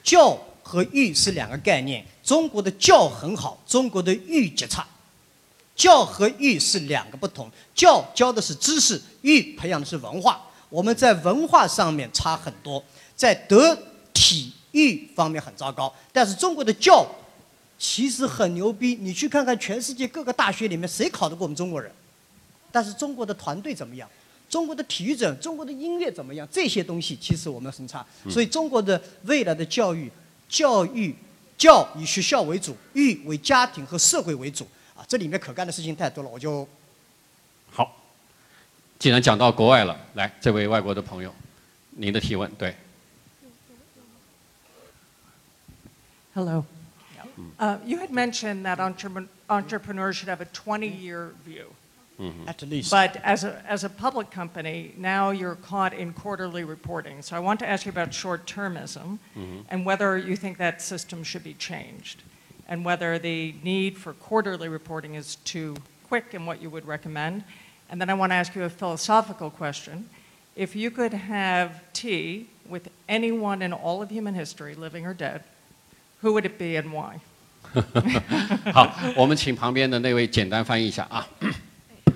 [0.03, 4.85] 教和育是两个概念，中国的教很好，中国的育极差。
[5.77, 10.41] 教和育是两个不同，教教的是知识，育培养的是文化。
[10.71, 12.83] 我们在文化上面差很多，
[13.15, 13.77] 在德
[14.13, 15.95] 体育方面很糟糕。
[16.13, 17.07] 但是中国的教
[17.79, 21.93] 其实很牛逼，你去看看全世界各个大学里面，谁考得过我们中国人？
[22.73, 24.09] 但是中国的团队怎么样？
[24.49, 25.39] 中国的体育怎？
[25.41, 26.49] 中国的音乐怎么样？
[26.51, 28.05] 这些东西其实我们很差。
[28.25, 30.11] 嗯所以中国的未来的教育，
[30.49, 31.15] 教育
[31.59, 36.68] 教以学校为主，育为家庭和社会为主啊，这里面可干的事情太多了，我就
[37.72, 37.98] 好。
[39.00, 41.34] 既然讲到国外了，来，这位外国的朋友，
[41.92, 42.76] 您的提问，对，
[46.34, 46.66] Hello.
[47.58, 51.66] Uh, you had mentioned that entrepreneur, entrepreneurs should have a 20-year view.
[52.46, 52.92] At least.
[52.92, 57.24] But as a, as a public company, now you're caught in quarterly reporting.
[57.24, 59.18] So I want to ask you about short-termism
[59.70, 62.22] and whether you think that system should be changed
[62.68, 65.76] and whether the need for quarterly reporting is too
[66.08, 67.44] quick and what you would recommend.
[67.90, 70.10] And then I want to ask you a philosophical question.
[70.56, 75.44] If you could have tea with anyone in all of human history, living or dead,
[76.22, 77.20] who would it be and why?
[78.74, 81.28] 好，我们请旁边的那位简单翻译一下啊。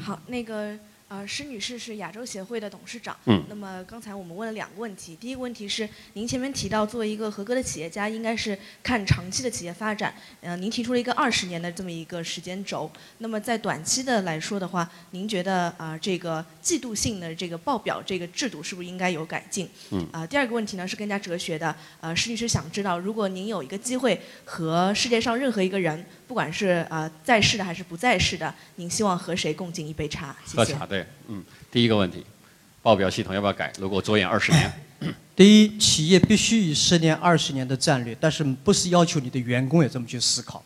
[0.02, 0.78] 好，那个
[1.11, 3.17] 呃，施女士是亚洲协会的董事长。
[3.27, 10.15] 嗯那么刚才我们问了两个问题，第一个问题是您前面提到，作为一个合格的企业家，应该是看长期的企业发展。
[10.41, 12.89] 呃，您提出了一个二十年的这么一个时间轴。
[13.19, 19.69] 那么在短期的来说的话，您觉得啊、这个季度性的这个报表这个制度是不是应该有改进？
[19.91, 21.75] 嗯啊、第二个问题呢是更加哲学的。
[22.01, 30.33] 呃，施女士想知道，如果您有一个机会和世界上任何一个人，不管是呃在世的还是不在世的，您希望和谁共进一杯茶？
[30.47, 30.57] 谢谢。
[30.59, 32.25] 喝茶对，嗯，第一个问题，
[32.83, 33.73] 报表系统要不要改？
[33.81, 34.73] 如果着眼二十年，
[35.35, 40.63] 第一，企业必须以十年、二十年的战略，但是不是要求你的员工也这么去思考。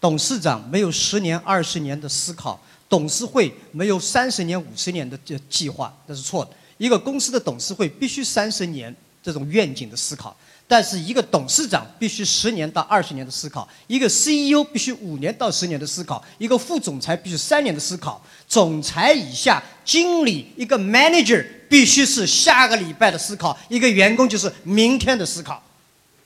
[0.00, 6.50] 董事长没有十年、二十年的思考，董事会没有三十年、五十年的这计划，那是错的。
[6.76, 8.92] 一个公司的董事会必须三十年
[9.22, 10.36] 这种愿景的思考，
[10.70, 25.60] 但是一个董事长必须十年到二十年的思考，一个 CEO 必须五年到十年的思考，一个副总裁必须三年的思考，总裁以下经理一个 manager 必须是下个礼拜的思考，一个员工就是明天的思考，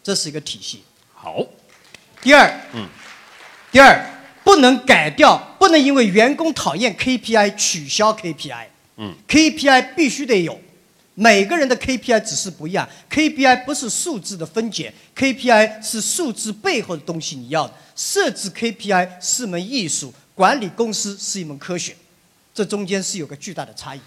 [0.02, 0.84] 这是一个体系。
[1.14, 1.42] 好，
[2.20, 2.86] 第二，嗯，
[3.72, 3.98] 第二
[4.44, 8.66] 不能改掉，不能因为员工讨厌 KPI 取消 KPI。
[8.98, 10.60] 嗯 KPI 必须得有，
[11.14, 12.88] 每个人的 KPI 只是不一样。
[13.10, 17.36] KPI 不是数字的分解，KPI 是数字背后的东西。
[17.36, 21.96] 你要的设置 KPI 是门艺术，管理公司是一门科学，
[22.52, 24.00] 这中间是有个巨大的差异。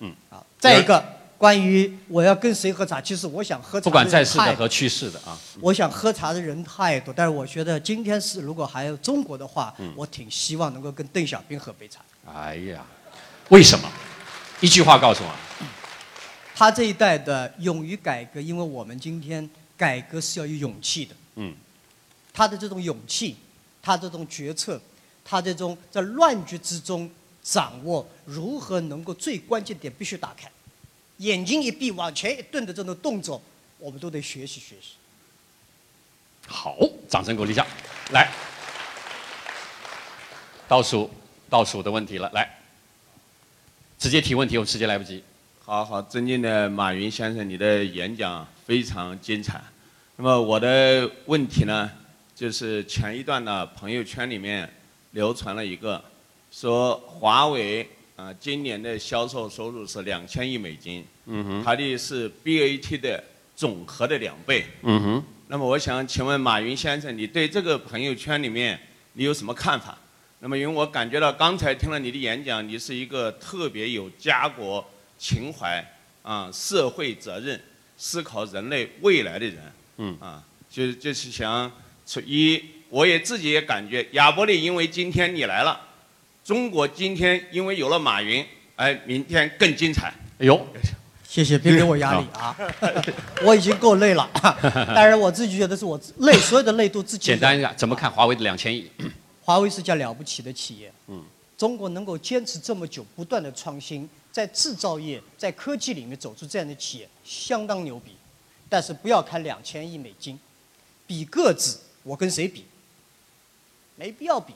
[0.00, 1.04] 嗯，啊，再一个，
[1.36, 12.00] 关于我要跟谁喝茶，其实我想喝茶不管在世的和去世的啊，我想喝茶的人太多，但是我觉得今天是如果还有中国的话，嗯我挺希望能够跟邓小平喝杯茶。
[12.32, 12.84] 哎呀，
[13.50, 13.88] 为什么？
[14.60, 15.30] 一句话告诉我，
[16.58, 21.14] 他这一代的勇于改革，因为我们今天改革是要有勇气的。
[21.36, 21.54] 嗯，
[22.32, 23.36] 他的这种勇气，
[23.80, 24.80] 他这种决策，
[25.24, 27.08] 他这种在乱局之中
[27.44, 30.50] 掌握如何能够最关键点必须打开，
[31.18, 33.40] 眼睛一闭往前一顿的这种动作，
[33.78, 34.94] 我们都得学习学习。
[36.48, 36.76] 好，
[37.08, 37.64] 掌声鼓励一下。
[38.10, 38.32] 来，
[40.66, 41.08] 倒数
[41.48, 42.58] 倒数的问题了，来，
[43.96, 45.22] 直接提问题，我们时间来不及。
[45.70, 49.62] 好好，尊敬的马云先生，你的演讲非常精彩。
[50.16, 51.90] 那么我的问题呢，
[52.34, 54.66] 就是前一段呢，朋友圈里面
[55.10, 56.02] 流传了一个，
[56.50, 63.22] 说华为啊、今年的销售收入是两千亿美金，嗯哼它的是 BAT 的
[63.54, 64.64] 总和的两倍。
[64.84, 68.80] 嗯哼，那么我想请问马云先生，你对这个朋友圈里面
[69.12, 69.98] 你有什么看法？
[70.40, 74.82] 那么因为我感觉到刚才听了你的演讲，你是一个特别有家国
[75.18, 75.84] 情怀
[76.22, 77.60] 啊、社会责任、
[77.96, 79.56] 思考人类未来的人。
[79.98, 81.70] 嗯啊，就就是想
[82.06, 85.80] 从一，我也自己也感觉亚伯力，因为今天你来了，
[86.44, 88.46] 中国今天因为有了马云，
[88.76, 90.14] 哎，明天更精彩。
[90.38, 90.66] 哎呦，
[91.26, 92.56] 谢谢，别给我压力啊！
[93.44, 94.30] 我已经够累了，
[94.94, 97.26] 但是我自己觉得是我累，所有的累都自己。
[97.26, 98.88] 简单一下，怎么看华为的两千亿？
[99.42, 101.24] 华为是家了不起的企业，嗯，
[101.56, 108.12] 中国能够坚持这么久，不断的创新，在制造业、在科技里面走出这样的企业，相当牛逼。
[108.68, 110.38] 但是不要看两千亿美金，
[111.06, 112.64] 比个子，我跟谁比？
[113.96, 114.52] 没必要比，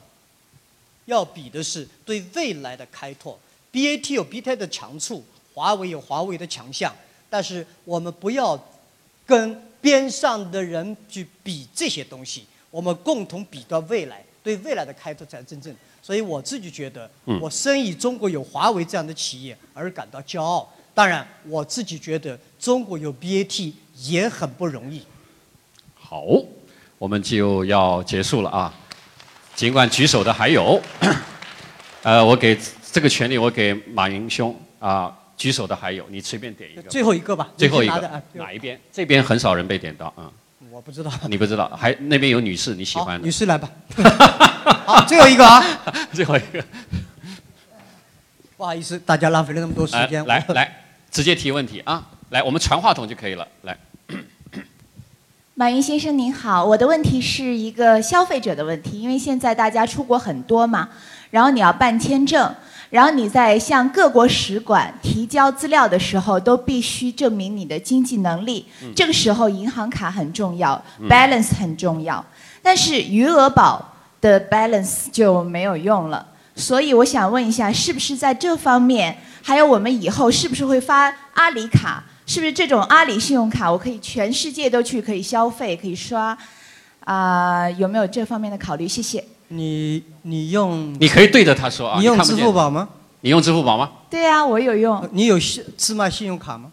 [1.05, 3.39] 要比的是对未来的开拓。
[3.71, 6.95] BAT 有 BAT 的强处，华为有华为的强项，
[7.29, 8.63] 但是我们不要
[9.25, 15.73] 跟边上的人去比这些东西，我们共同比到未来，对未来的开拓才是真正。
[16.01, 20.69] 所以我自己觉得嗯，我深以中国有华为这样的企业而感到骄傲。
[20.93, 25.01] 当然，我自己觉得中国有 BAT 也很不容易。
[25.95, 26.23] 好，
[26.99, 28.71] 我们就要结束了啊。
[29.55, 30.79] 尽管举手的还有，
[32.03, 32.55] 呃，我给
[32.91, 36.81] 这个权利我给马云兄啊，举手的还有，你随便点一个。
[36.83, 38.79] 最后一个吧最后一个哪一边？
[38.91, 40.31] 这边很少人被点到啊。
[40.73, 41.11] 我不知道。
[41.29, 43.23] 你不知道，还那边有女士你喜欢的。
[43.23, 43.69] 女士来吧。
[44.87, 45.63] 好，最后一个啊。
[46.11, 46.65] 最后一个。
[48.57, 50.25] 不好意思，大家浪费了那么多时间。
[50.25, 52.03] 来来来，直接提问题啊！
[52.31, 53.47] 来，我们传话筒就可以了。
[53.61, 53.77] 来，
[55.53, 60.89] 马云先生您好，我的问题是一个消费者的问题，因为现在大家出国很多嘛，
[61.29, 62.51] 然后你要办签证，
[62.93, 68.63] 然后你在向各国使馆提交资料的时候，都必须证明你的经济能力。
[68.83, 72.23] 嗯这个时候银行卡很重要嗯，balance 很重要，
[72.61, 73.83] 但是余额宝
[74.21, 76.23] 的 balance 就没有用了。
[76.55, 82.03] 所以我想问一下，是不是在这方面，还有我们以后是不是会发阿里卡？
[82.27, 86.37] 是不是这种阿里信用卡，我可以全世界都去可以消费，可以刷？
[87.05, 88.87] 啊、有没有这方面的考虑？
[88.87, 89.25] 谢谢。
[89.55, 91.99] 你你用你可以对着他说啊。
[91.99, 92.89] 你用支付宝吗？
[93.21, 93.89] 你用支付宝吗？
[94.09, 95.07] 对啊，我有用。
[95.11, 96.71] 你有信芝麻信用卡吗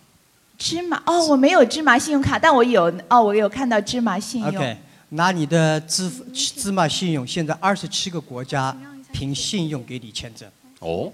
[0.59, 4.49] 芝麻哦，我没有芝麻信用卡，但我有哦，我有看到芝麻信用。
[4.51, 4.76] ？OK，
[5.11, 8.76] 拿你的支付芝麻信用，现在二十七个国家
[9.12, 10.49] 凭信用给你签证。
[10.81, 11.11] 哦，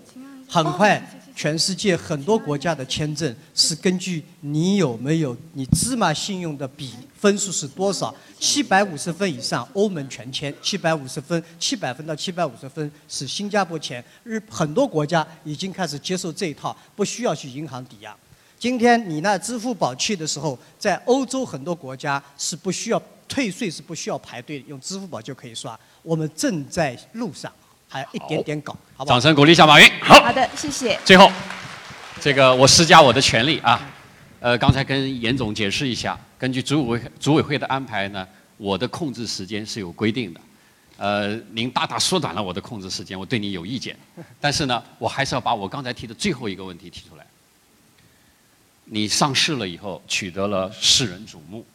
[0.48, 1.00] 很快，
[1.34, 6.92] 全世界很多国家的签证是根据你有没有你芝麻信用的比
[7.26, 14.02] 分数是多少，七百五十分以上，欧盟全签；七百五十分，七百分到七百五十分是新加坡签。
[14.22, 18.14] 日很多国家已经开始接受这一套，不需要去银行抵押。
[18.60, 25.76] 今天你那支付宝去的时候，在欧洲很多国家是不需要退税，是不需要排队，用支付宝就可以刷。
[26.04, 27.52] 我们正在路上，
[27.88, 29.16] 还一点点搞，好不好？
[29.16, 29.90] 掌声鼓励一下马云。
[30.00, 30.96] 好，好的，谢谢。
[31.04, 31.28] 最后，
[32.20, 33.80] 这个我施加我的权利啊，
[34.46, 38.24] 呃，刚才跟严总解释一下，根据组委会组委会的安排呢，
[38.56, 40.40] 我的控制时间是有规定的，
[40.98, 43.96] 呃，您大大缩短了我的控制时间，我对你有意见，
[44.40, 47.26] 但是呢，我还是要把我刚才提的最后一个问题提出来。
[48.84, 51.66] 你上市了以后取得了世人瞩目，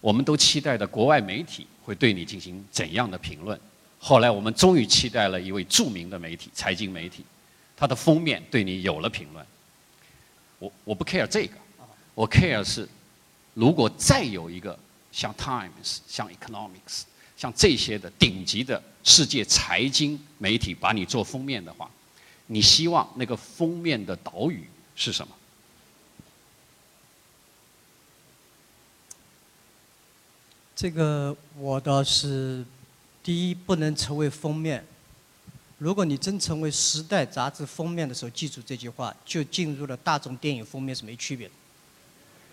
[0.00, 3.56] 我们都期待的国外媒体会对你进行怎样的评论？
[4.00, 7.24] 后来我们终于期待了一位著名的媒体，财经媒体，
[7.76, 9.46] 它的封面对你有了评论。
[10.60, 11.54] 我我不 care 这个，
[12.14, 12.88] 我 care 是，
[13.54, 14.78] 如果再有一个
[15.10, 17.02] 像 Times、像 Economics、
[17.36, 21.90] 像这些的顶级的世界财经媒体把你做封面的话，
[22.46, 25.34] 你希望那个封面的导语是什么？
[30.76, 32.64] 这个我倒是，
[33.22, 34.84] 第一不能成为封面。
[35.80, 41.54] 如果你真成为《时代》杂志封面的时候，记住这句话，就进入了大众电影封面是没区别的。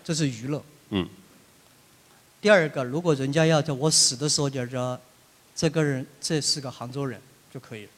[0.02, 0.64] 这是娱乐。
[0.88, 1.06] 嗯。
[2.40, 4.98] 第二个，如果人家要在我死的时候就说，
[5.54, 7.20] 这个人这是个杭州人
[7.52, 7.90] 就可以了，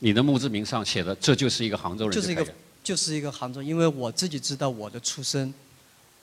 [0.00, 2.46] 你的墓志铭上写的，这就是一个杭州人就是一个
[2.82, 5.54] 就是一个杭州，因为我自己知道我的出身，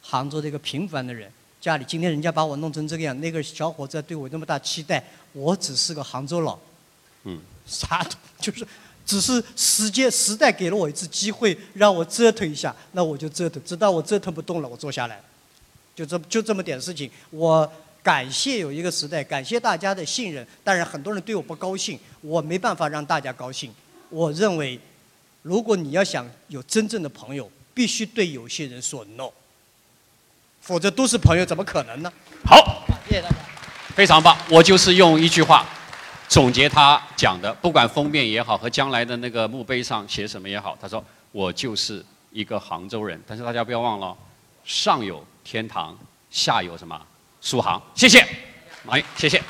[0.03, 6.59] 杭州的一个平凡的人，家里今天人家把我弄成这个样，那个小伙子对我那么大期待，我只是个杭州佬，
[7.23, 7.39] 嗯，
[7.71, 8.67] 啥都就是，
[9.05, 15.21] 只是时间时代给了我一次机会，让我折腾一下，那我就折腾，直到我折腾不动了，我坐下来，
[15.95, 17.09] 就这就这么点事情。
[17.29, 17.71] 我
[18.03, 20.45] 感谢有一个时代，感谢大家的信任。
[20.63, 23.73] 当然，很多人对我不高兴，我没办法让大家高兴。
[24.09, 24.77] 我认为，
[25.41, 29.29] 如果你要想有真正的朋友，必须对有些人说 no，
[30.61, 32.11] 否则都是朋友，怎么可能呢？
[32.45, 33.35] 好，谢谢大家。
[33.95, 34.37] 非常棒。
[34.49, 35.65] 我就是用一句话
[36.31, 41.03] 总结他讲的，不管封面也好，和将来的那个墓碑上写什么也好，他说
[41.33, 42.01] 我就是
[42.31, 43.21] 一个杭州人。
[43.27, 44.15] 但是大家不要忘了，
[44.63, 45.93] 上有天堂，
[46.29, 46.97] 下有什么
[47.41, 47.81] 苏杭。
[47.93, 48.25] 谢谢，
[48.85, 49.43] 马云，谢谢。